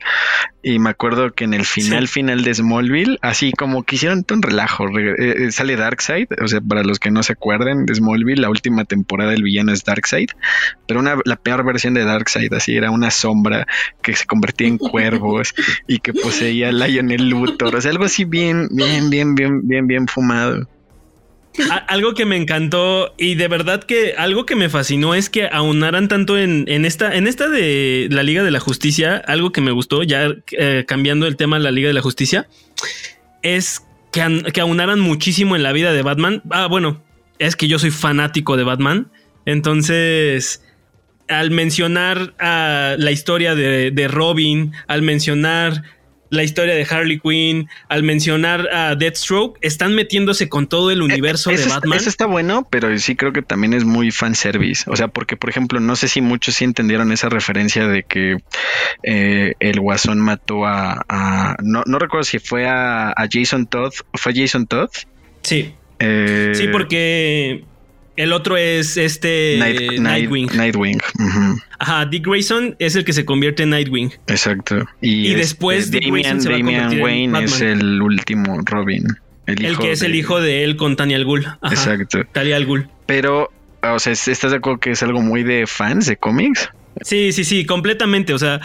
[0.61, 2.13] Y me acuerdo que en el final, Sí.
[2.13, 6.47] final de Smallville, así como que hicieron un relajo, re- eh, eh, sale Darkseid, o
[6.47, 9.83] sea, para los que no se acuerden de Smallville, la última temporada el villano es
[9.83, 10.29] Darkseid,
[10.87, 13.67] pero una, la peor versión de Darkseid, así era una sombra
[14.01, 15.53] que se convertía en cuervos
[15.87, 20.07] y que poseía Lionel Luthor, o sea, algo así bien, bien, bien, bien, bien, bien
[20.07, 20.69] fumado.
[21.87, 26.07] Algo que me encantó y de verdad que algo que me fascinó es que aunaran
[26.07, 29.71] tanto en, en esta en esta de la Liga de la Justicia, algo que me
[29.71, 32.47] gustó ya eh, cambiando el tema de la Liga de la Justicia
[33.43, 36.41] es que, que aunaran muchísimo en la vida de Batman.
[36.49, 37.03] Ah, bueno,
[37.37, 39.11] es que yo soy fanático de Batman,
[39.45, 40.63] entonces
[41.27, 45.83] al mencionar la historia de, de Robin, al mencionar
[46.33, 51.51] la historia de Harley Quinn, al mencionar a Deathstroke, están metiéndose con todo el universo
[51.51, 51.97] Eh, Eso de Batman.
[51.99, 54.83] Eso está bueno, pero sí creo que también es muy fanservice.
[54.89, 58.37] O sea, porque, por ejemplo, no sé si muchos sí entendieron esa referencia de que
[59.03, 61.03] eh, el guasón mató a.
[61.07, 63.93] a- no, no recuerdo si fue a, a Jason Todd.
[64.13, 64.89] ¿Fue Jason Todd?
[65.43, 67.63] Sí, Eh, sí, porque
[68.15, 70.47] el otro es este Night- Night- Nightwing.
[70.56, 70.99] Nightwing.
[71.80, 74.12] Ajá, Dick Grayson es el que se convierte en Nightwing.
[74.28, 74.86] exacto.
[75.02, 78.60] Y, Y después este, Dick Grayson se va a Damian en Wayne es el último
[78.65, 79.06] Robin.
[79.45, 81.45] El, El que es el de- hijo de él con Tanya al Ghul.
[81.45, 82.21] Ajá, Exacto.
[82.32, 82.88] Talia al Ghul.
[83.08, 86.69] Pero, o sea, ¿estás de acuerdo que es algo muy de fans de cómics?
[87.02, 88.34] Sí, sí, sí, completamente.
[88.34, 88.62] O sea,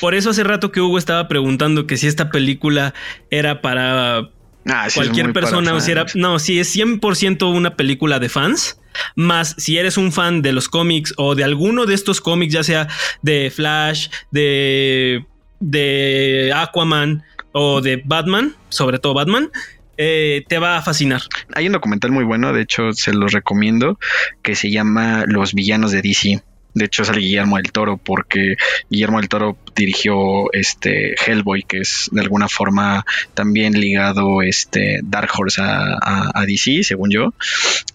[0.00, 2.94] por eso hace rato que Hugo estaba preguntando que si esta película
[3.30, 4.30] era para
[4.66, 5.92] Ah, sí, cualquier persona si.
[6.14, 8.78] No, sí, es 100% una película de fans.
[9.16, 12.62] Más si eres un fan de los cómics o de alguno de estos cómics, ya
[12.62, 12.88] sea
[13.22, 15.24] de Flash, de,
[15.60, 19.50] de Aquaman o de Batman, sobre todo Batman,
[19.96, 21.22] eh, te va a fascinar.
[21.54, 23.98] Hay un documental muy bueno, de hecho se los recomiendo,
[24.42, 26.42] que se llama Los villanos de DC.
[26.74, 28.56] De hecho sale Guillermo del Toro porque
[28.88, 33.04] Guillermo del Toro dirigió este Hellboy, que es de alguna forma
[33.34, 37.34] también ligado este Dark Horse a, DC, según yo.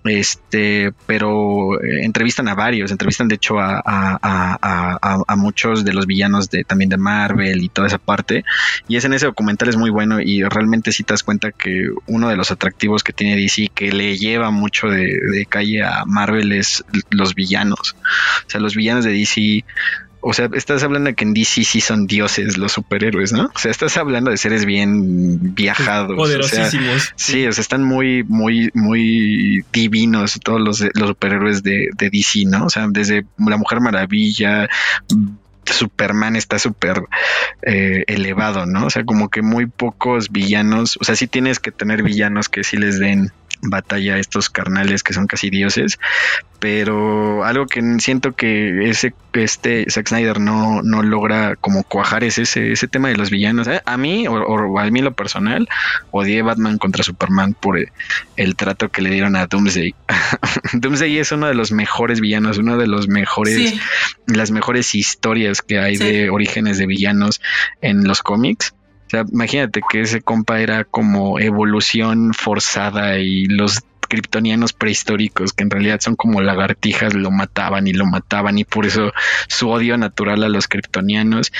[0.06, 6.50] Este, pero eh, entrevistan a varios, entrevistan de hecho a, a- muchos de los villanos
[6.50, 8.44] de también de Marvel y toda esa parte.
[8.88, 11.90] Y es en ese documental es muy bueno y realmente si te das cuenta que
[12.08, 16.06] uno de los atractivos que tiene DC que le lleva mucho de, de calle a
[16.06, 17.96] Marvel es los villanos.
[18.46, 19.64] O sea, los villanos de DC,
[20.22, 23.52] o sea, estás hablando de que en DC sí son dioses los superhéroes, ¿no?
[23.54, 26.12] O sea, estás hablando de seres bien viajados.
[26.12, 27.14] o sea, Poderosísimos.
[27.16, 32.46] Sí, o sea, están muy, muy, muy divinos todos los, los superhéroes de, de DC,
[32.46, 32.66] ¿no?
[32.66, 34.68] O sea, desde la Mujer Maravilla,
[35.74, 37.04] Superman está súper
[37.62, 38.86] eh, elevado, ¿no?
[38.86, 42.64] O sea, como que muy pocos villanos, o sea, sí tienes que tener villanos que
[42.64, 45.98] sí les den batalla a estos carnales que son casi dioses,
[46.60, 52.40] pero algo que siento que ese este Zack Snyder no, no logra como cuajar es
[52.40, 53.68] ese, ese tema de los villanos.
[53.68, 55.68] Eh, A mí, o, o a mí lo personal,
[56.10, 57.92] odié Batman contra Superman por el,
[58.36, 59.94] el trato que le dieron a Doomsday.
[60.74, 63.80] Doomsday es uno de los mejores villanos, uno de los mejores, Sí,
[64.26, 66.04] las mejores historias que hay Sí.
[66.04, 67.40] de orígenes de villanos
[67.82, 68.74] en los cómics.
[69.08, 75.64] O sea, imagínate que ese compa era como evolución forzada y los kryptonianos prehistóricos que
[75.64, 79.12] en realidad son como lagartijas lo mataban y lo mataban y por eso
[79.50, 81.52] su odio natural a los kryptonianos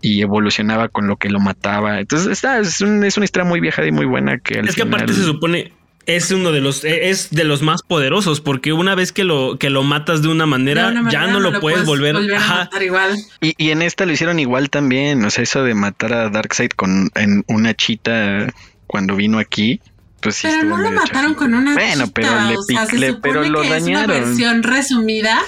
[0.00, 2.00] y evolucionaba con lo que lo mataba.
[2.00, 4.76] Entonces, esta es, un- es una historia muy vieja y muy buena que al Es
[4.76, 5.72] que aparte se supone,
[6.16, 9.58] es uno de los e, es de los más poderosos porque una vez que lo
[9.58, 13.16] que lo matas de una manera, ya no, lo, puedes, volver, a matar igual.
[13.40, 16.70] Y, y, en esta lo hicieron igual también, o sea, eso de matar a Darkseid
[16.70, 18.52] con en una chita
[18.86, 19.80] cuando vino aquí.
[20.20, 22.98] Pues sí pero no lo mataron con una bueno, chita, pero le, o sea, se
[22.98, 24.10] le supone pero lo que dañaron.
[24.10, 25.40] Es una versión resumida.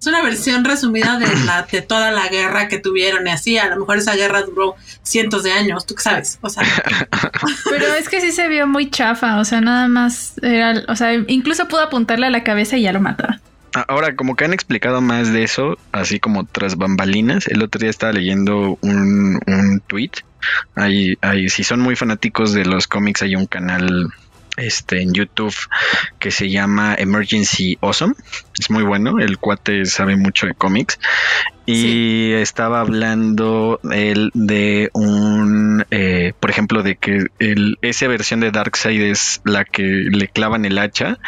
[0.00, 3.58] Es una versión resumida de la de toda la guerra que tuvieron y así.
[3.58, 6.38] A lo mejor esa guerra duró cientos de años, tú qué sabes.
[6.40, 6.62] O sea,
[7.68, 11.14] Pero es que sí se vio muy chafa, o sea, nada más era, o sea,
[11.14, 13.40] incluso pudo apuntarle a la cabeza y ya lo mataba.
[13.86, 17.90] Ahora, como que han explicado más de eso, así como tras bambalinas, el otro día
[17.90, 20.10] estaba leyendo un, un tweet.
[20.74, 24.08] Hay, hay, si son muy fanáticos de los cómics, hay un canal
[24.58, 25.54] este, en YouTube
[26.18, 28.14] que se llama Emergency Awesome.
[28.58, 30.98] Es muy bueno, el cuate sabe mucho de cómics.
[31.66, 38.50] Y estaba hablando él de un, eh, por ejemplo, de que el, esa versión de
[38.50, 41.18] Darkseid es la que le clavan el hacha.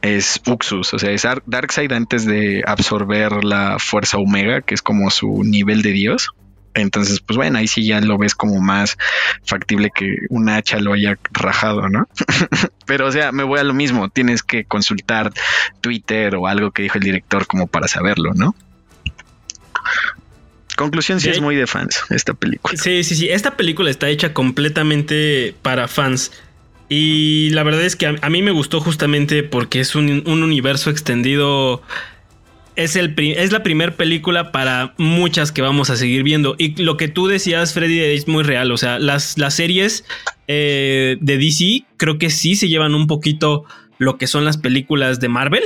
[0.00, 4.82] Es Uxus, o sea, es Ar- Darkseid antes de absorber la fuerza Omega, que es
[4.82, 6.30] como su nivel de Dios.
[6.74, 8.96] Entonces, pues bueno, ahí sí ya lo ves como más
[9.44, 12.08] factible que un hacha lo haya rajado, ¿no?
[12.86, 14.08] Pero, o sea, me voy a lo mismo.
[14.08, 15.32] Tienes que consultar
[15.80, 18.54] Twitter o algo que dijo el director como para saberlo, ¿no?
[20.76, 22.76] Conclusión, sí es muy de fans esta película.
[22.76, 23.28] Sí, sí, sí.
[23.28, 26.32] Esta película está hecha completamente para fans.
[26.88, 30.42] Y la verdad es que a, a mí me gustó justamente porque es un, un
[30.42, 31.82] universo extendido.
[32.74, 36.54] Es, el, es la primera película para muchas que vamos a seguir viendo.
[36.58, 38.72] Y lo que tú decías, Freddy, es muy real.
[38.72, 40.04] O sea, las, las series
[40.48, 43.64] eh, de DC creo que sí se llevan un poquito
[43.98, 45.62] lo que son las películas de Marvel.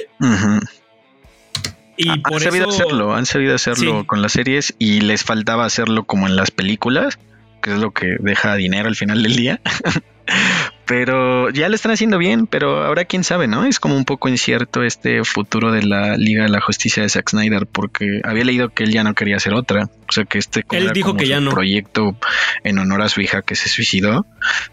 [1.97, 2.83] Y han por sabido eso.
[2.83, 4.07] hacerlo, han sabido hacerlo Sí.
[4.07, 7.19] con las series y les faltaba hacerlo como en las películas,
[7.63, 9.61] que es lo que deja dinero al final del día.
[10.87, 13.67] pero ya lo están haciendo bien, pero ahora quién sabe, ¿no?
[13.67, 17.31] Es como un poco incierto este futuro de la Liga de la Justicia de Zack
[17.31, 19.91] Snyder, porque había leído que él ya no quería hacer otra.
[20.09, 21.51] O sea, que este Él dijo como que ya no.
[21.51, 22.17] proyecto
[22.63, 24.27] en honor a su hija que se suicidó.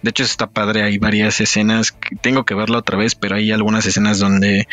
[0.03, 3.51] De hecho, está padre, hay varias escenas, que tengo que verla otra vez, pero hay
[3.51, 4.67] algunas escenas donde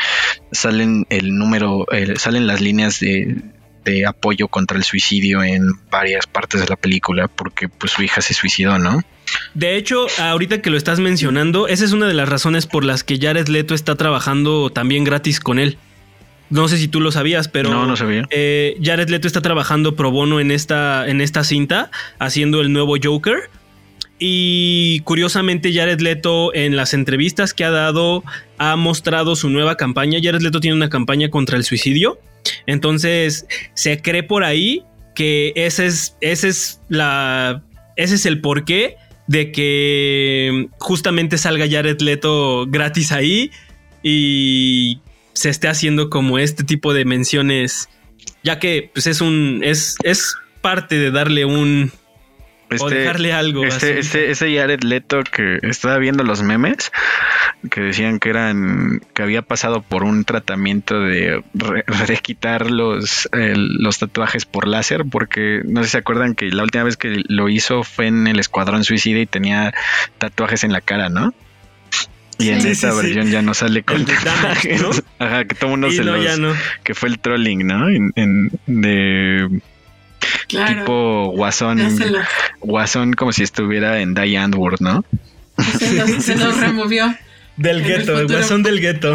[0.52, 3.42] salen el número, eh, salen las líneas de,
[3.84, 8.20] de apoyo contra el suicidio en varias partes de la película, porque pues su hija
[8.20, 9.02] se suicidó, ¿no?
[9.54, 13.04] De hecho, ahorita que lo estás mencionando, esa es una de las razones por las
[13.04, 15.78] que Jared Leto está trabajando también gratis con él.
[16.50, 18.26] No sé si tú lo sabías, pero no, no sabía.
[18.30, 22.96] eh, Jared Leto está trabajando pro bono en esta, en esta cinta, haciendo el nuevo
[23.02, 23.50] Joker.
[24.18, 28.22] Y curiosamente, Jared Leto en las entrevistas que ha dado
[28.58, 30.18] ha mostrado su nueva campaña.
[30.22, 32.20] Jared Leto tiene una campaña contra el suicidio.
[32.66, 34.82] Entonces, se cree por ahí
[35.14, 37.62] que ese es, ese es la.
[37.96, 38.96] Ese es el porqué
[39.30, 43.52] de que justamente salga Jared Leto gratis ahí
[44.02, 44.98] y
[45.34, 47.88] se esté haciendo como este tipo de menciones,
[48.42, 51.92] ya que pues es un es es parte de darle un
[52.78, 53.64] o dejarle algo.
[53.64, 56.92] Este, este, ese Jared Leto que estaba viendo los memes
[57.70, 63.28] que decían que eran que había pasado por un tratamiento de, re- de quitar los,
[63.32, 67.22] los tatuajes por láser, porque no sé si se acuerdan que la última vez que
[67.28, 69.74] lo hizo fue en el Escuadrón Suicida y tenía
[70.18, 71.34] tatuajes en la cara, ¿no?
[72.38, 73.02] Y en esta sí, sí.
[73.02, 74.08] versión ya no sale con ¿no?
[75.18, 76.54] Ajá, que todo mundo Y se no, los, ya no.
[76.82, 77.88] que fue el trolling, ¿no?
[77.90, 79.60] En, en- de
[80.50, 80.80] claro.
[80.80, 81.78] tipo guasón,
[82.60, 85.04] guasón como si estuviera en Die Antwoord, ¿no?
[85.78, 87.14] se lo- se lo removió.
[87.56, 89.12] Del el gueto, el guasón del gueto.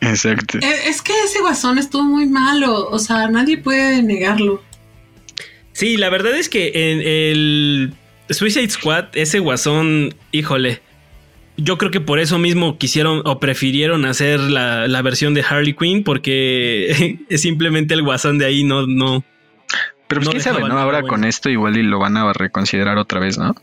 [0.00, 0.58] Exacto.
[0.58, 2.88] Eh, Es que ese guasón estuvo muy malo.
[2.88, 4.62] O sea, nadie puede negarlo.
[5.72, 7.92] Sí, la verdad es que en el
[8.30, 10.80] Suicide Squad, ese guasón, híjole.
[11.56, 15.74] Yo creo que por eso mismo quisieron o prefirieron hacer la, la versión de Harley
[15.74, 19.24] Quinn, porque es simplemente el guasón de ahí no, no.
[20.08, 20.78] Pero pues no quién sabe, ¿no?
[20.78, 23.54] Ahora con esto igual y lo van a reconsiderar otra vez, ¿no?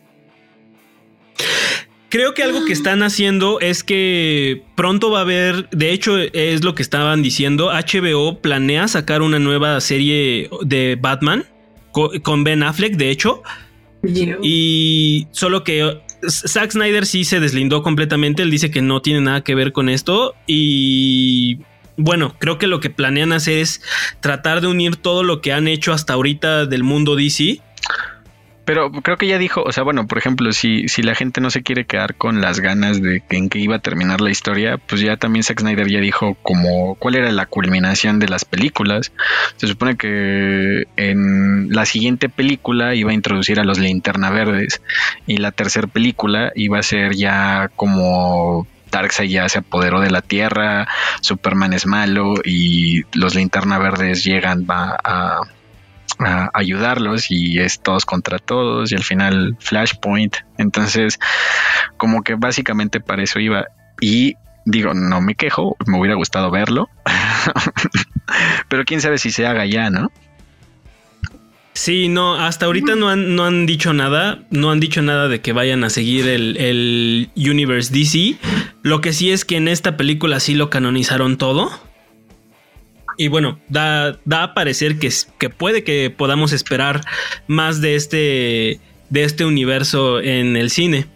[2.10, 6.63] Creo que algo que están haciendo es que pronto va a haber, de hecho es
[6.63, 11.43] lo que estaban diciendo, HBO planea sacar una nueva serie de Batman
[11.91, 13.41] co- con Ben Affleck, de hecho,
[14.41, 15.97] y solo que
[16.29, 19.89] Zack Snyder sí se deslindó completamente, él dice que no tiene nada que ver con
[19.89, 21.58] esto y
[21.97, 23.81] bueno, creo que lo que planean hacer es
[24.19, 27.62] tratar de unir todo lo que han hecho hasta ahorita del mundo DC.
[28.65, 31.51] Pero creo que ya dijo, o sea, bueno, por ejemplo, si, si la gente no
[31.51, 34.79] se quiere quedar con las ganas de que en que iba a terminar la historia,
[34.79, 39.12] pues ya también Zack Snyder ya dijo como cuál era la culminación de las películas.
[39.58, 44.81] Se supone que en la siguiente película iba a introducir a los linterna verdes
[45.27, 50.21] y la tercera película iba a ser ya como Darkseid ya se apoderó de la
[50.21, 50.88] Tierra,
[51.21, 55.41] Superman es malo y los linterna verdes llegan a,
[56.19, 60.38] a ayudarlos y es todos contra todos y al final Flashpoint.
[60.58, 61.19] Entonces,
[61.98, 63.65] como que básicamente para eso iba.
[64.02, 66.89] Y digo, no me quejo, me hubiera gustado verlo,
[68.67, 70.12] pero quién sabe si se haga ya, ¿no?
[71.75, 75.41] Sí, no, hasta ahorita no han, no han dicho nada, no han dicho nada de
[75.41, 78.38] que vayan a seguir el, el Universe DC.
[78.81, 81.69] Lo que sí es que en esta película sí lo canonizaron todo.
[83.17, 87.01] Y bueno, da, da a parecer que, que puede que podamos esperar
[87.47, 91.07] más de este, de este universo en el cine.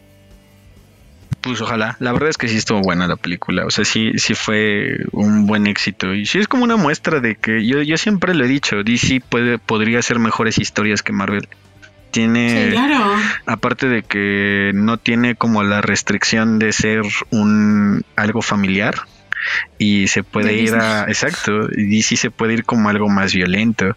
[1.41, 1.95] Pues ojalá.
[1.99, 3.65] La verdad es que sí estuvo buena la película.
[3.65, 6.13] O sea, sí, sí fue un buen éxito.
[6.13, 9.21] Y sí es como una muestra de que yo, yo siempre lo he dicho, DC
[9.29, 11.47] puede, podría hacer mejores historias que Marvel.
[12.11, 13.13] Tiene, Sí, claro.
[13.45, 18.95] aparte de que no tiene como la restricción de ser un algo familiar
[19.77, 23.33] y se puede De ir a, exacto, y DC se puede ir como algo más
[23.33, 23.95] violento.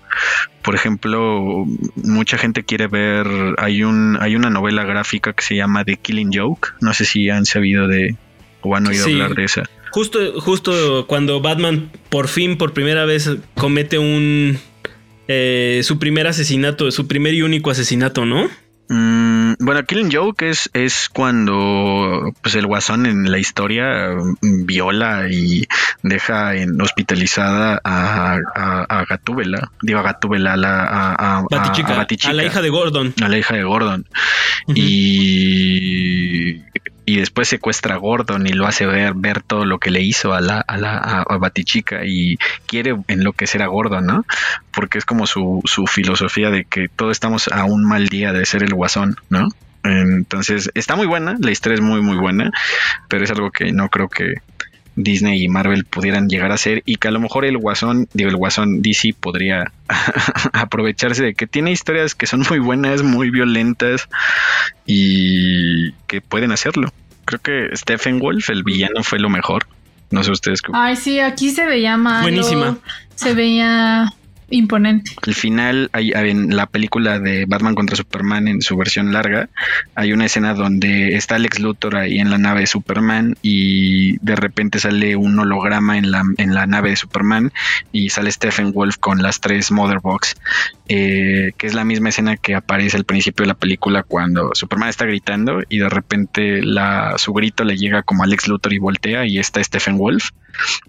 [0.63, 1.65] Por ejemplo,
[1.97, 3.27] mucha gente quiere ver,
[3.59, 7.29] hay un, hay una novela gráfica que se llama The Killing Joke, no sé si
[7.31, 8.17] han sabido de
[8.61, 9.13] o han oído Sí.
[9.13, 9.63] hablar de esa.
[9.91, 14.59] Justo, justo cuando Batman por fin, por primera vez, comete un.
[15.29, 18.49] eh, su primer asesinato, su primer y único asesinato, ¿no?
[18.89, 24.11] Mm, bueno, Killing Joke es, es cuando pues el guasón en la historia
[24.41, 25.67] mm, viola y
[26.03, 29.71] deja en, hospitalizada a, a, a Gatúbela.
[29.83, 31.47] Digo a Gatúbela, a, la, a, a- a-
[31.97, 33.15] Batichica, a la hija de Gordon.
[33.23, 34.07] a la hija de Gordon.
[34.75, 36.63] Y,
[37.05, 40.35] y después secuestra a Gordon y lo hace ver, ver todo lo que le hizo
[40.35, 42.37] a la, a la a, a Batichica y
[42.67, 44.25] quiere enloquecer a Gordon, ¿no?
[44.71, 48.47] Porque es como su, su filosofía de que todos estamos a un mal día de
[48.47, 49.49] ser el guasón, ¿no?
[49.85, 52.53] Entonces está muy buena, la historia es muy muy buena,
[53.09, 54.35] pero es algo que no creo que
[54.97, 58.31] Disney y Marvel pudieran llegar a hacer y que a lo mejor el guasón, digo
[58.31, 59.73] el guasón DC podría
[60.53, 64.09] aprovecharse de que tiene historias que son muy buenas, muy violentas
[64.87, 66.93] y que pueden hacerlo.
[67.25, 69.67] Creo que Stephen Wolf, el villano, fue lo mejor.
[70.11, 70.73] No sé ustedes qué.
[70.75, 72.23] Ay, sí, aquí se veía malo.
[72.23, 72.77] Buenísima.
[73.15, 74.13] Se veía
[74.53, 75.13] imponente.
[75.27, 79.49] Al final, hay, hay en la película de Batman contra Superman en su versión larga,
[79.95, 84.37] hay una escena donde está Lex Luthor ahí en la nave de Superman y de
[84.37, 87.53] repente sale un holograma en la, en la nave de Superman
[87.93, 90.37] y sale Stephen Wolf con las tres Mother Box,
[90.89, 94.89] eh, que es la misma escena que aparece al principio de la película cuando Superman
[94.89, 98.79] está gritando y de repente la, su grito le llega como a Lex Luthor y
[98.79, 100.31] voltea y está Stephen Wolf.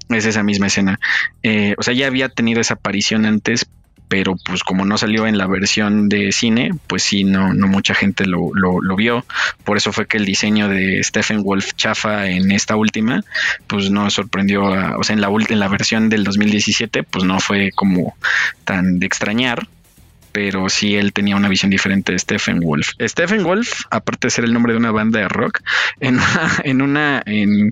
[0.09, 0.99] Es esa misma escena.
[1.41, 3.65] Eh, o sea, ya había tenido esa aparición antes,
[4.07, 7.95] pero pues como no salió en la versión de cine, pues sí, no, no mucha
[7.95, 9.25] gente lo, lo, vio.
[9.63, 13.23] Por eso fue que el diseño de Stephen Wolf chafa en esta última,
[13.65, 17.39] pues no sorprendió, a- o sea, en la, en la versión del 2017, pues no
[17.39, 18.15] fue como
[18.65, 19.67] tan de extrañar.
[20.33, 22.89] Pero sí él tenía una visión diferente de Stephen Wolf.
[22.99, 25.61] Stephen Wolf, aparte de ser el nombre de una banda de rock,
[26.01, 27.71] en una, en una, en,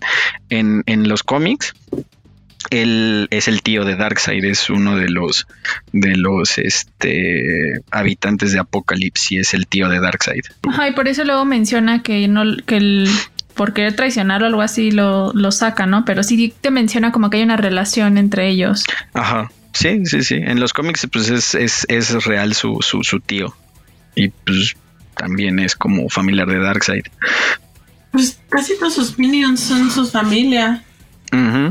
[0.50, 1.74] en, en los cómics,
[2.70, 5.48] él es el tío de Darkseid, es uno de los
[5.92, 10.44] de los este habitantes de Apocalipsis, es el tío de Darkseid.
[10.70, 13.10] Ajá, y por eso luego menciona que no, que el
[13.56, 16.06] por querer traicionar o algo así lo, lo saca, ¿no?
[16.06, 18.86] Pero sí te menciona como que hay una relación entre ellos.
[19.14, 19.52] Ajá.
[19.74, 20.36] Sí, sí, sí.
[20.36, 23.56] En los cómics, pues es, es, es real su, su, su tío.
[24.16, 24.76] Y pues
[25.16, 27.04] también es como familiar de Darkseid.
[28.12, 30.84] Pues casi todos sus minions son su familia.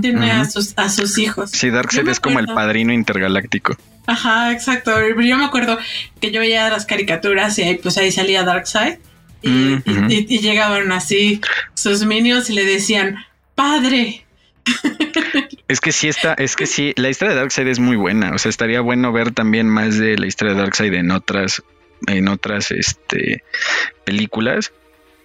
[0.00, 1.50] Tiene a, sus, a sus hijos.
[1.50, 3.76] Sí, Darkseid es como el padrino intergaláctico.
[4.06, 4.92] Ajá, exacto.
[5.20, 5.78] Yo me acuerdo
[6.20, 8.94] que yo veía las caricaturas y ahí, pues ahí salía Darkseid.
[9.42, 10.04] Y, Mm, y- ujú.
[10.10, 11.40] y- y llegaban así
[11.74, 13.16] sus minions y le decían,
[13.54, 14.24] padre.
[15.70, 18.33] Es que sí está, es que sí, la historia de Darkseid es muy buena.
[18.35, 21.62] O sea, estaría bueno ver también más de la historia de Darkseid en otras,
[22.09, 23.44] en otras este,
[24.04, 24.72] películas.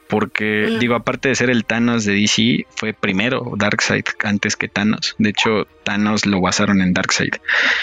[0.07, 0.77] Porque, Mm.
[0.79, 5.15] digo, aparte de ser el Thanos de DC, fue primero Darkseid antes que Thanos.
[5.17, 7.33] De hecho, Thanos lo basaron en Darkseid.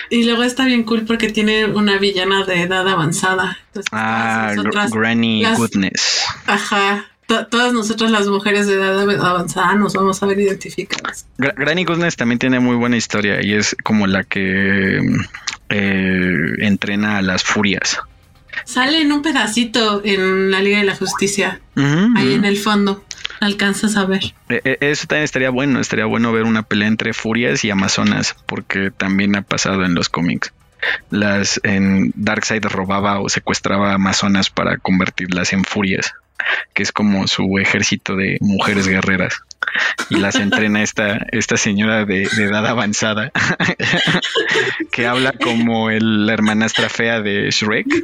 [0.09, 3.59] Y luego está bien cool porque tiene una villana de edad avanzada.
[3.67, 4.55] Entonces, Ah,
[4.93, 6.25] Granny las- Goodness.
[6.47, 7.09] Ajá.
[7.37, 11.27] To- Todas nosotras las mujeres de edad avanzada nos vamos a ver identificadas.
[11.39, 15.01] Gra- Granny Goodness también tiene muy buena historia y es como la que
[15.69, 17.99] eh, entrena a las furias.
[18.65, 23.05] Sale en un pedacito en la Liga de la Justicia, ahí en el fondo.
[23.41, 24.23] Alcanzas a ver.
[24.51, 28.37] Eh, eh, Eso también estaría bueno, estaría bueno ver una pelea entre furias y amazonas,
[28.47, 30.53] porque también ha pasado en los cómics.
[31.11, 36.15] Las en Darkseid robaba o secuestraba amazonas para convertirlas en furias,
[36.75, 39.35] que es como su ejército de mujeres guerreras.
[40.11, 43.31] y las entrena esta, esta señora de, edad avanzada
[44.91, 47.87] que habla como el, la hermanastra fea de Shrek.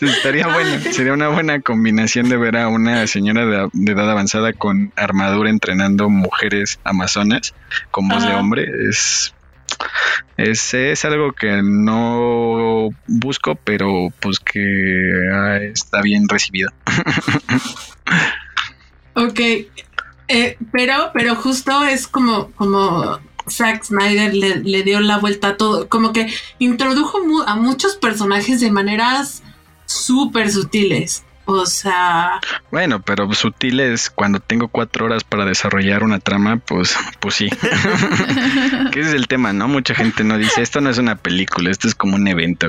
[0.00, 4.92] estaría bueno, sería una buena combinación de ver a una señora de, edad avanzada con
[4.96, 7.54] armadura entrenando mujeres amazonas
[7.90, 8.68] con voz de hombre.
[8.88, 9.34] Es
[10.36, 16.70] es, es, algo que no busco, pero pues que ah, está bien recibido.
[19.14, 19.40] ok,
[20.28, 25.88] eh, pero, pero justo es como, como Zack Snyder le, dio la vuelta a todo,
[25.88, 29.42] como que introdujo a muchos personajes de maneras
[29.86, 31.24] súper sutiles.
[31.44, 32.40] O sea.
[32.70, 37.50] Bueno, pero sutil es cuando tengo cuatro horas para desarrollar una trama, pues, pues sí.
[38.92, 39.66] que ese es el tema, ¿no?
[39.68, 42.68] Mucha gente no dice, esto no es una película, esto es como un evento.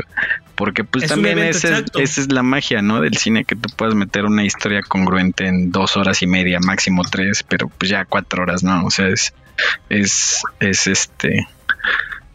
[0.56, 3.02] Porque pues también esa es la magia, ¿no?
[3.02, 7.04] Del cine, que tú puedas meter una historia congruente en dos horas y media, máximo
[7.10, 8.86] tres, pero pues ya cuatro horas, ¿no?
[8.86, 9.34] O sea, es,
[9.90, 11.48] es, es este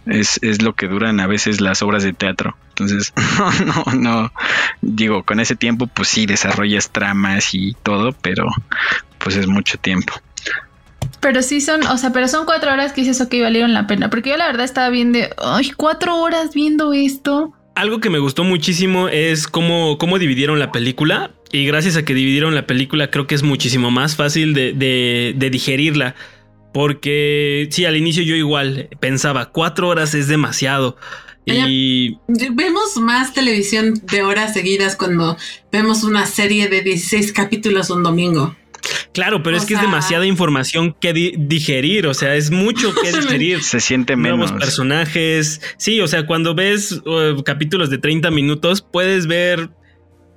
[0.08, 2.56] es, es lo que duran a veces las obras de teatro.
[2.78, 4.32] Entonces, no, no, no,
[4.80, 8.46] digo, con ese tiempo pues sí desarrollas tramas y todo, pero
[9.18, 10.12] pues es mucho tiempo.
[11.20, 14.10] Pero sí son, o sea, pero son cuatro horas que dices, ok, valieron la pena.
[14.10, 17.52] Porque yo la verdad estaba viendo, ay, cuatro horas viendo esto.
[17.74, 21.32] Algo que me gustó muchísimo es cómo, cómo dividieron la película.
[21.50, 25.34] Y gracias a que dividieron la película, creo que es muchísimo más fácil de, de,
[25.36, 26.14] de digerirla.
[26.72, 30.96] Porque sí, al inicio yo igual pensaba, cuatro horas es demasiado.
[31.48, 35.36] Y vemos más televisión de horas seguidas cuando
[35.72, 38.56] vemos una serie de 16 capítulos un domingo.
[39.12, 43.62] Claro, pero es que es demasiada información que digerir, o sea, es mucho que digerir.
[43.62, 44.38] Se siente menos.
[44.38, 45.60] Nuevos personajes.
[45.76, 49.70] Sí, o sea, cuando ves uh, capítulos de 30 minutos, puedes ver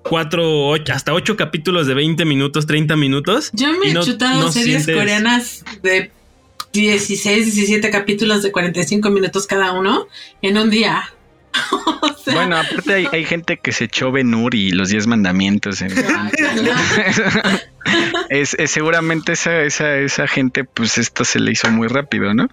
[0.03, 3.51] cuatro, ocho, hasta ocho capítulos de 20 minutos, 30 minutos.
[3.53, 6.11] Yo me he chutado series coreanas de
[6.73, 10.07] 16, 17 capítulos de 45 minutos cada uno
[10.41, 11.03] en un día.
[12.33, 15.81] bueno, aparte hay, gente que se echó Benur y los 10 mandamientos.
[18.29, 22.47] es, seguramente esa, esa, esa gente, pues esto se le hizo muy rápido, ¿no?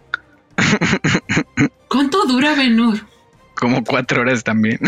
[1.89, 2.99] ¿Cuánto dura Benur?
[3.55, 4.79] Como cuatro horas también.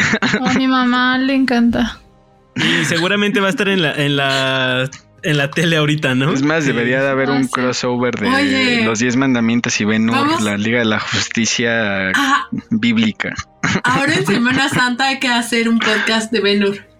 [0.44, 2.00] a mi mamá le encanta.
[2.56, 4.90] Y seguramente va a estar en la, en la
[5.22, 6.32] en la tele ahorita, ¿no?
[6.32, 10.10] Es más, debería de haber un crossover de los 10 mandamientos y ven
[10.42, 12.12] la Liga de la Justicia
[12.70, 13.34] bíblica.
[13.84, 16.90] Ahora en Semana Santa hay que hacer un podcast de Benur.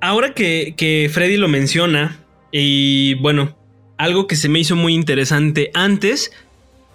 [0.00, 2.18] Ahora, que, Freddy lo menciona,
[2.50, 3.56] y bueno,
[3.96, 6.32] algo que se me hizo muy interesante antes,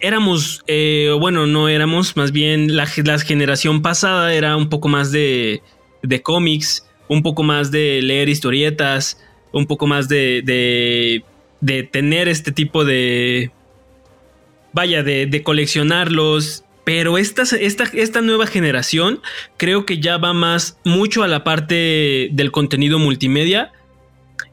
[0.01, 5.14] éramos, eh, bueno, no éramos, más bien la, la, generación pasada era un poco más
[5.14, 5.62] de,
[6.03, 9.18] de cómics, un poco más de leer historietas,
[9.58, 10.41] un poco más de,
[11.62, 13.51] de, tener este tipo de,
[14.74, 16.64] vaya, de, coleccionarlos.
[16.84, 19.22] Pero esta, esta, esta, nueva generación
[19.58, 23.74] creo que ya va más mucho a la parte del contenido multimedia.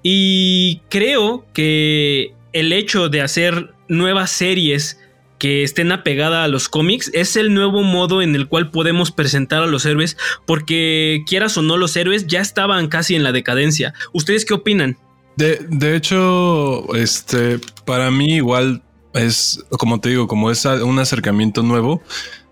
[0.03, 4.99] Y creo que el hecho de hacer nuevas series
[5.39, 9.63] que estén apegadas a los cómics es el nuevo modo en el cual podemos presentar
[9.63, 10.17] a los héroes
[10.47, 13.95] porque quieras o no los héroes ya estaban casi en la decadencia.
[14.13, 14.97] ¿Ustedes qué opinan?
[15.37, 18.83] De, de hecho, este, para mí igual
[19.15, 22.03] es, como te digo, como es un acercamiento nuevo,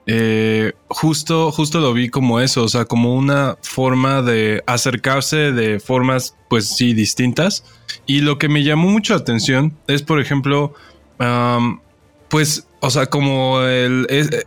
[0.07, 5.79] eh, justo, justo lo vi como eso, o sea, como una forma de acercarse de
[5.79, 7.65] formas, pues sí, distintas.
[8.07, 10.75] Y lo que me llamó mucho la atención es, por ejemplo,
[12.29, 14.07] pues o sea, como el...
[14.11, 14.45] Eh,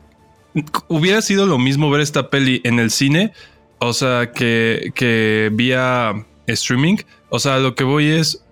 [0.87, 3.31] hubiera sido lo mismo ver esta peli en el cine,
[3.79, 6.13] o sea, que, que vía
[6.47, 6.97] streaming.
[7.29, 8.43] O sea, lo que voy es,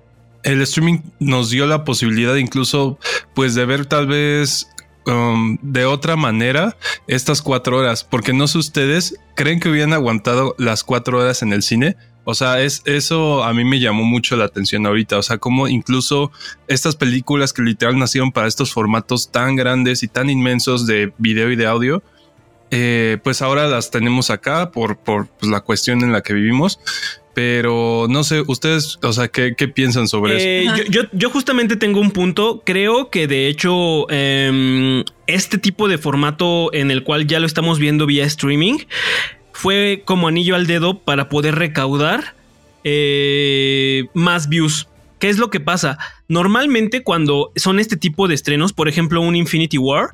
[0.44, 2.98] el streaming nos dio la posibilidad incluso,
[3.36, 4.70] pues, de ver tal vez
[5.06, 6.78] um, de otra manera
[7.08, 11.52] estas cuatro horas, porque no sé ustedes, ¿creen que hubieran aguantado las cuatro horas en
[11.52, 11.98] el cine?
[12.26, 15.18] O sea, es, eso a mí me llamó mucho la atención ahorita.
[15.18, 16.32] O sea, como incluso
[16.68, 21.52] estas películas que literal nacieron para estos formatos tan grandes y tan inmensos de video
[21.52, 22.04] y de audio,
[22.72, 26.80] eh, pues ahora las tenemos acá por, por pues, la cuestión en la que vivimos.
[27.34, 30.72] Pero no sé, ustedes, o sea, ¿qué, piensan sobre eso?
[30.82, 32.62] Eh, yo, yo, justamente tengo un punto.
[32.64, 37.80] Creo que de hecho, em, este tipo de formato en el cual ya lo estamos
[37.80, 38.78] viendo vía streaming
[39.54, 42.36] fue como anillo al dedo para poder recaudar
[42.84, 44.88] eh, más views.
[45.20, 45.98] ¿Qué es lo que pasa?
[46.28, 50.10] Normalmente cuando son este tipo de estrenos, por ejemplo un Infinity War,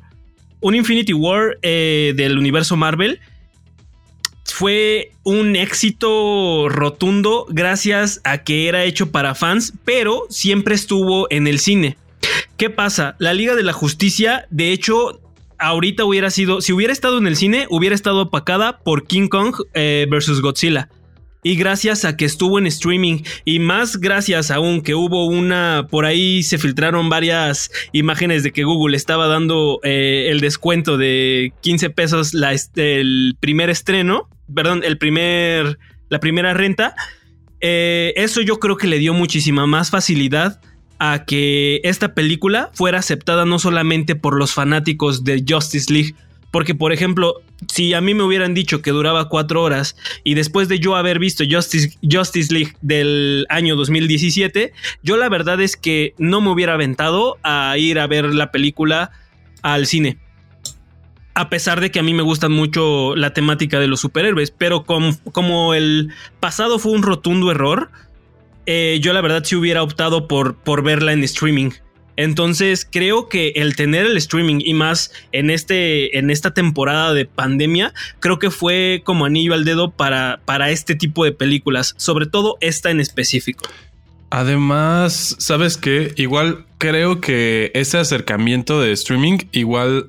[0.60, 3.18] un Infinity War eh, del universo Marvel,
[4.44, 11.46] fue un éxito rotundo gracias a que era hecho para fans, pero siempre estuvo en
[11.46, 11.96] el cine.
[12.56, 13.16] ¿Qué pasa?
[13.18, 15.19] La Liga de la Justicia, de hecho,
[15.60, 19.54] ahorita hubiera sido, si hubiera estado en el cine, hubiera estado opacada por King Kong
[19.74, 20.88] eh, versus Godzilla.
[21.42, 26.04] Y gracias a que estuvo en streaming y más gracias aún que hubo una, por
[26.04, 31.90] ahí se filtraron varias imágenes de que Google estaba dando eh, el descuento de 15
[31.90, 35.78] pesos la, el primer estreno, perdón, el primer,
[36.10, 36.94] la primera renta.
[37.62, 40.60] Eh, eso yo creo que le dio muchísima más facilidad
[41.00, 46.14] a que esta película fuera aceptada no solamente por los fanáticos de Justice League,
[46.50, 47.36] porque por ejemplo,
[47.68, 51.18] si a mí me hubieran dicho que duraba cuatro horas y después de yo haber
[51.18, 56.74] visto Justice, Justice League del año 2017, yo la verdad es que no me hubiera
[56.74, 59.10] aventado a ir a ver la película
[59.62, 60.18] al cine.
[61.32, 64.84] A pesar de que a mí me gusta mucho la temática de los superhéroes, pero
[64.84, 67.90] como, como el pasado fue un rotundo error,
[68.72, 71.70] eh, yo la verdad sí hubiera optado por, por verla en streaming.
[72.14, 77.24] Entonces creo que el tener el streaming y más en, este, en esta temporada de
[77.24, 82.26] pandemia, creo que fue como anillo al dedo para, para este tipo de películas, sobre
[82.26, 83.68] todo esta en específico.
[84.30, 86.14] Además, ¿sabes qué?
[86.16, 90.06] Igual creo que ese acercamiento de streaming igual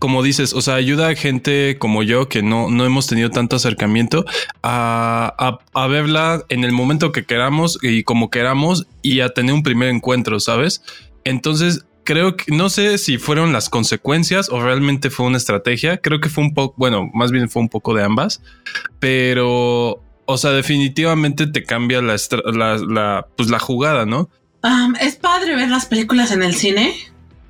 [0.00, 3.56] como dices, o sea, ayuda a gente como yo que no, no hemos tenido tanto
[3.56, 4.24] acercamiento
[4.62, 9.62] a, a, verla en el momento que queramos y como queramos y a tener un
[9.62, 10.82] primer encuentro, ¿sabes?
[11.24, 15.98] Entonces, creo que no sé si fueron las consecuencias o realmente fue una estrategia.
[15.98, 18.40] Creo que fue un poco, bueno, más bien fue un poco de ambas,
[19.00, 22.16] pero, o sea, definitivamente te cambia la,
[22.54, 24.30] la, pues la jugada, ¿no?
[25.00, 26.94] es padre ver las películas en el cine,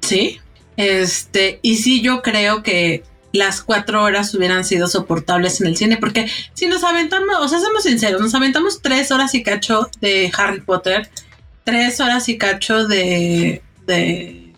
[0.01, 0.41] sí
[0.81, 3.03] este, y sí, yo creo que
[3.33, 7.61] las cuatro horas hubieran sido soportables en el cine, porque si nos aventamos, o sea,
[7.61, 11.11] seamos sinceros, nos aventamos tres horas y cacho de Harry Potter,
[11.65, 14.55] tres horas y cacho de, de,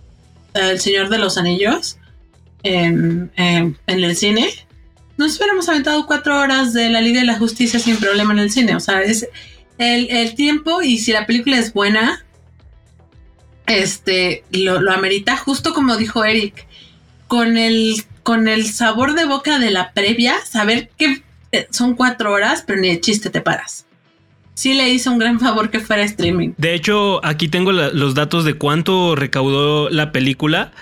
[0.55, 1.99] El Señor de los Anillos
[2.63, 4.49] en, en, el cine,
[5.17, 8.53] nos hubiéramos aventado cuatro horas de la Liga de la Justicia sin problema en el
[8.53, 9.27] cine, o sea, es
[9.77, 12.25] el, el tiempo y si la película es buena,
[13.79, 16.67] este, lo, amerita, justo como dijo Eric,
[17.29, 22.33] con el, con el sabor de boca de la previa, saber que eh, son cuatro
[22.33, 23.87] horas, pero ni de chiste te paras.
[24.55, 26.53] Sí le hizo un gran favor que fuera streaming.
[26.59, 30.73] De hecho, aquí tengo los datos de cuánto recaudó la película.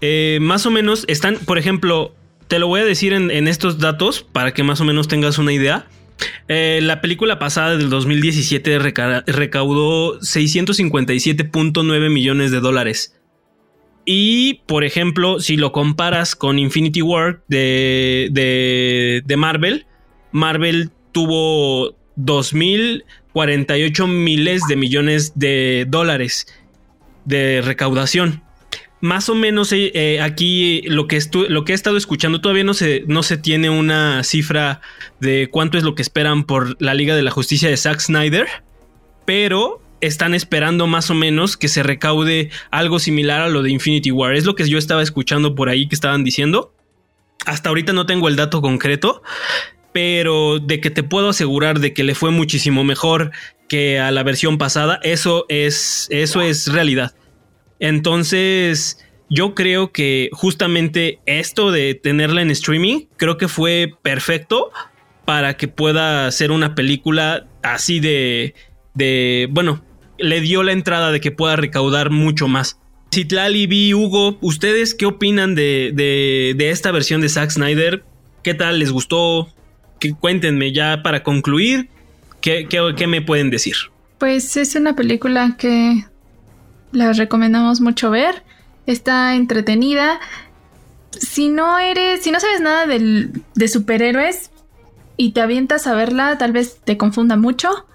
[0.00, 2.14] Eh, más o menos están, por ejemplo,
[2.48, 5.38] te lo voy a decir en, en estos datos para que más o menos tengas
[5.38, 5.86] una idea.
[6.48, 13.14] Eh, la película pasada del 2017 recaudó 657.9 millones de dólares.
[14.04, 19.86] Y, por ejemplo, si lo comparas con Infinity War de, de, de Marvel,
[20.32, 26.46] Marvel tuvo 2.048 miles de millones de dólares
[27.26, 28.42] de recaudación
[29.00, 32.74] más o menos eh, eh, aquí lo que, lo que he estado escuchando todavía no
[32.74, 34.80] se, no se tiene una cifra
[35.20, 38.46] de cuánto es lo que esperan por la Liga de la Justicia de Zack Snyder,
[39.24, 44.10] pero están esperando más o menos que se recaude algo similar a lo de Infinity
[44.10, 44.34] War.
[44.34, 46.72] Es lo que yo estaba escuchando por ahí que estaban diciendo.
[47.46, 49.22] Hasta ahorita no tengo el dato concreto,
[49.92, 53.32] pero de que te puedo asegurar de que le fue muchísimo mejor
[53.68, 57.14] que a la versión pasada, eso es, eso es realidad.
[57.80, 64.70] Entonces, yo creo que justamente esto de tenerla en streaming, creo que fue perfecto
[65.24, 68.54] para que pueda ser una película así de,
[68.94, 69.84] de, bueno,
[70.18, 72.80] le dio la entrada de que pueda recaudar mucho más.
[73.14, 78.04] Citlali, Vi, Hugo, ¿ustedes qué opinan de, de, esta versión de Zack Snyder?
[78.42, 78.78] ¿Qué tal?
[78.78, 79.48] ¿Les gustó?
[80.20, 81.88] cuéntenme ya para concluir,
[82.40, 83.74] ¿qué, qué me pueden decir?
[84.18, 86.04] Pues es una película que
[86.92, 88.42] la recomendamos mucho ver.
[88.86, 90.20] Está entretenida.
[91.12, 94.50] Si no eres, si no sabes nada de superhéroes
[95.16, 97.86] y te avientas a verla, tal vez te confunda mucho.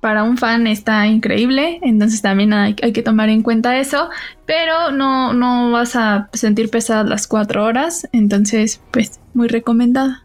[0.00, 4.10] Para un fan está increíble, entonces también hay, que tomar en cuenta eso,
[4.44, 10.22] pero no, no vas a sentir pesadas las cuatro horas, entonces pues muy recomendada.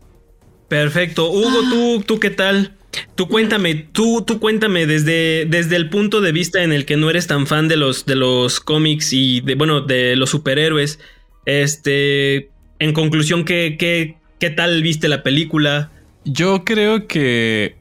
[0.68, 1.32] Perfecto.
[1.32, 2.78] Hugo, ¿tú, tú qué tal?
[3.16, 7.10] Tú cuéntame, tú, tú cuéntame desde, desde el punto de vista en el que no
[7.10, 11.00] eres tan fan de los, de los cómics y de, bueno, de los superhéroes.
[11.46, 15.92] Este, en conclusión, ¿qué, qué, qué tal viste la película?
[16.26, 17.76] Yo creo que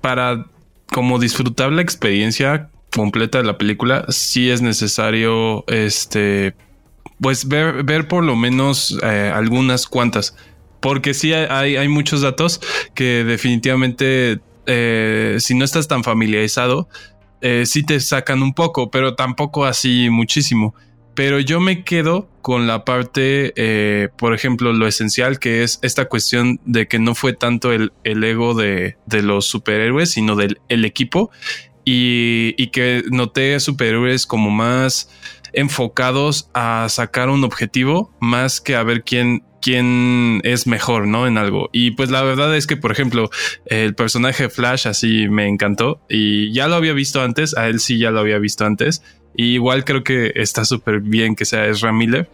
[0.00, 0.46] para
[0.86, 6.54] como disfrutar la experiencia completa de la película, sí es necesario, este,
[7.20, 10.36] pues ver, ver por lo menos eh, algunas cuantas
[10.84, 12.60] porque sí hay, hay muchos datos
[12.94, 16.88] que definitivamente eh, si no estás tan familiarizado,
[17.40, 20.74] eh, sí te sacan un poco, pero tampoco así muchísimo.
[21.14, 26.06] Pero yo me quedo con la parte, eh, por ejemplo, lo esencial que es esta
[26.06, 31.30] cuestión de que no fue tanto el, ego de, los superhéroes, sino del el equipo.
[31.84, 35.10] Y, y, que noté superhéroes como más
[35.54, 41.26] enfocados a sacar un objetivo más que a ver quién quién es mejor, ¿no?
[41.26, 41.70] En algo.
[41.72, 43.30] Y pues la verdad es que, por ejemplo,
[43.64, 47.98] el personaje Flash así me encantó y ya lo había visto antes, a él sí
[47.98, 49.02] ya lo había visto antes.
[49.34, 52.28] Y igual creo que está súper bien que sea Ezra Miller.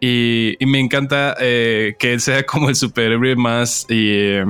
[0.00, 3.86] Y, me encanta eh, que él sea como el superhéroe más...
[3.88, 4.44] Eh,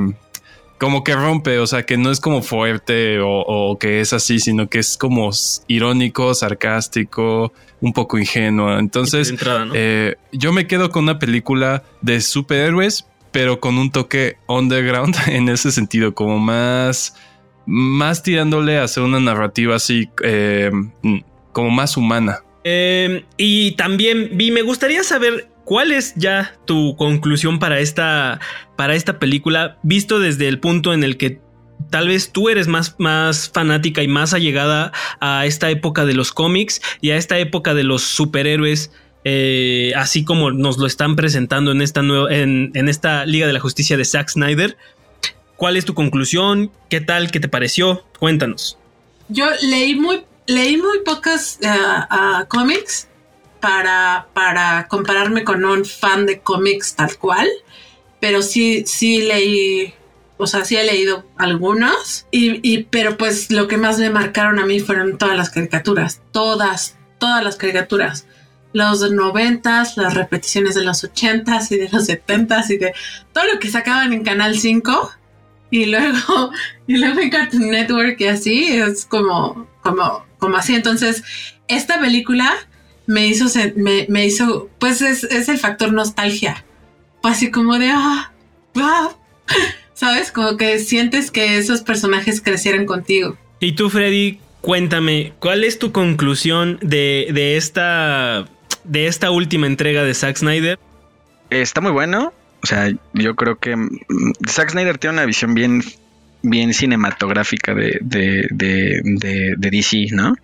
[0.82, 4.68] como que rompe, o sea, que no es como fuerte o, que es así, sino
[4.68, 5.30] que es como
[5.68, 8.76] irónico, sarcástico, un poco ingenuo.
[8.80, 9.32] Entonces,
[9.74, 15.48] eh, yo me quedo con una película de superhéroes, pero con un toque underground en
[15.48, 17.14] ese sentido, como más,
[17.64, 20.72] más tirándole a hacer una narrativa así, eh,
[21.52, 22.40] como más humana.
[22.64, 28.40] Eh, y también, Vi, me gustaría saber ¿Cuál es ya tu conclusión para esta,
[28.76, 31.40] para esta película, visto desde el punto en el que
[31.90, 36.32] tal vez tú eres más, más fanática y más allegada a esta época de los
[36.32, 38.90] cómics y a esta época de los superhéroes?
[39.24, 43.60] Eh, así como nos lo están presentando en esta, nueva, en, esta Liga de la
[43.60, 44.76] Justicia de Zack Snyder.
[45.54, 46.72] ¿Cuál es tu conclusión?
[46.90, 47.30] ¿Qué tal?
[47.30, 48.04] ¿Qué te pareció?
[48.18, 48.78] Cuéntanos.
[49.28, 51.68] Yo leí muy, leí muy pocas eh,
[52.48, 53.06] cómics
[53.62, 57.48] para, para compararme con un fan de cómics tal cual,
[58.18, 59.94] pero sí, sí leí,
[60.36, 64.66] o sea, sí he leído algunos, y, pero pues lo que más me marcaron a
[64.66, 68.26] mí fueron todas las caricaturas, todas, todas las caricaturas.
[68.72, 72.94] Los noventas, las repeticiones de los ochentas y de los setentas y de
[73.32, 75.12] todo lo que sacaban en Canal 5
[75.70, 76.50] y luego,
[76.88, 80.74] y luego en Cartoon Network y así, es como, como, como así.
[80.74, 81.22] Entonces,
[81.68, 82.52] esta película
[83.06, 83.46] me hizo,
[83.76, 86.64] me, me hizo, pues es, el factor nostalgia.
[87.22, 88.32] Así como de, ah,
[88.76, 89.10] ah,
[89.94, 90.32] ¿sabes?
[90.32, 93.36] Como que sientes que esos personajes crecieron contigo.
[93.60, 98.48] Y tú, Freddy, cuéntame, ¿cuál es tu conclusión de, de esta,
[98.84, 100.78] de esta última entrega de Zack Snyder?
[101.50, 102.32] Está muy bueno.
[102.62, 104.00] O sea, yo creo que mm,
[104.48, 105.82] Zack Snyder tiene una visión bien
[106.42, 109.00] bien cinematográfica de, de, de,
[109.56, 110.34] de, DC, ¿no?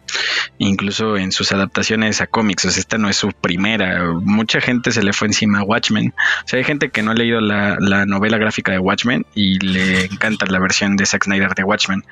[0.59, 2.65] Incluso en sus adaptaciones a cómics.
[2.65, 4.13] Esta no es su primera.
[4.13, 6.15] Mucha gente se le fue encima a Watchmen.
[6.45, 9.59] O sea, hay gente que no ha leído la, la novela gráfica de Watchmen y
[9.59, 12.05] le encanta la versión de Zack Snyder de Watchmen.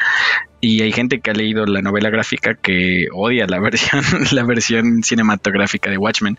[0.60, 5.02] Y hay gente que ha leído la novela gráfica que odia la versión, la versión
[5.02, 6.38] cinematográfica de Watchmen.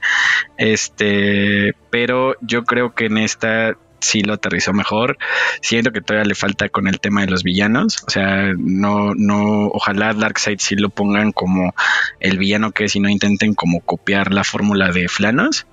[0.57, 5.17] Este, pero yo creo que en esta sí lo aterrizó mejor.
[5.61, 8.03] Siento que todavía le falta con el tema de los villanos.
[8.07, 11.73] O sea, no, no, ojalá Darkseid sí lo pongan como
[12.19, 15.67] el villano que es y no intenten como copiar la fórmula de Flanos.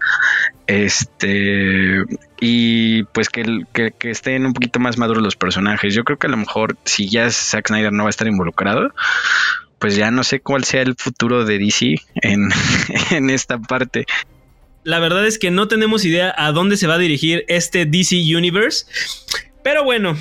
[0.66, 2.02] Este,
[2.40, 5.94] y pues que, que, que, estén un poquito más maduros los personajes.
[5.94, 8.94] Yo creo que a lo mejor si ya Zack Snyder no va a estar involucrado,
[9.78, 12.48] pues ya no sé cuál sea el futuro de DC en,
[13.10, 14.06] en esta parte.
[14.84, 18.16] La verdad es que no tenemos idea a dónde se va a dirigir este DC
[18.36, 18.84] Universe.
[19.62, 20.16] Pero bueno,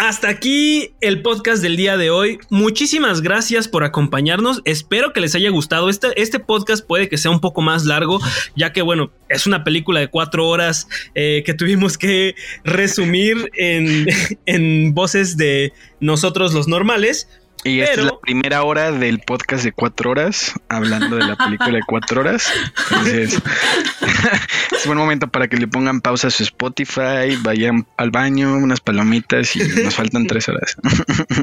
[0.00, 2.38] hasta aquí el podcast del día de hoy.
[2.48, 4.62] Muchísimas gracias por acompañarnos.
[4.64, 5.90] Espero que les haya gustado.
[5.90, 8.18] Este, este podcast puede que sea un poco más largo,
[8.56, 12.34] ya que, bueno, es una película de cuatro horas eh, que tuvimos que
[12.64, 14.06] resumir en,
[14.46, 17.28] en voces de nosotros los normales.
[17.62, 21.72] Y esta es la primera hora del podcast de cuatro horas, hablando de la película
[21.72, 22.50] de cuatro horas.
[22.90, 23.34] Entonces,
[24.72, 28.80] es buen momento para que le pongan pausa a su Spotify, vayan al baño, unas
[28.80, 30.76] palomitas y nos faltan tres horas.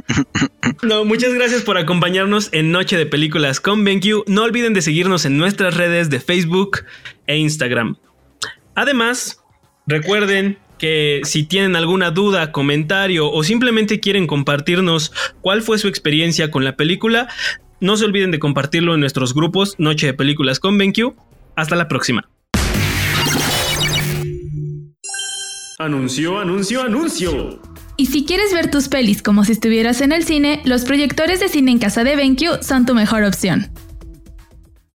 [0.81, 4.27] no, muchas gracias por acompañarnos en Noche de Películas con BenQ.
[4.27, 6.85] No olviden de seguirnos en nuestras redes de Facebook
[7.27, 7.95] e Instagram.
[8.73, 9.43] Además,
[9.85, 15.11] recuerden que si tienen alguna duda, comentario o simplemente quieren compartirnos
[15.41, 17.27] cuál fue su experiencia con la película,
[17.79, 21.13] no se olviden de compartirlo en nuestros grupos Noche de Películas con BenQ.
[21.55, 22.29] Hasta la próxima.
[25.79, 27.61] Anuncio, anuncio, anuncio.
[27.97, 31.49] Y si quieres ver tus pelis como si estuvieras en el cine, los proyectores de
[31.49, 33.71] cine en casa de BenQ son tu mejor opción.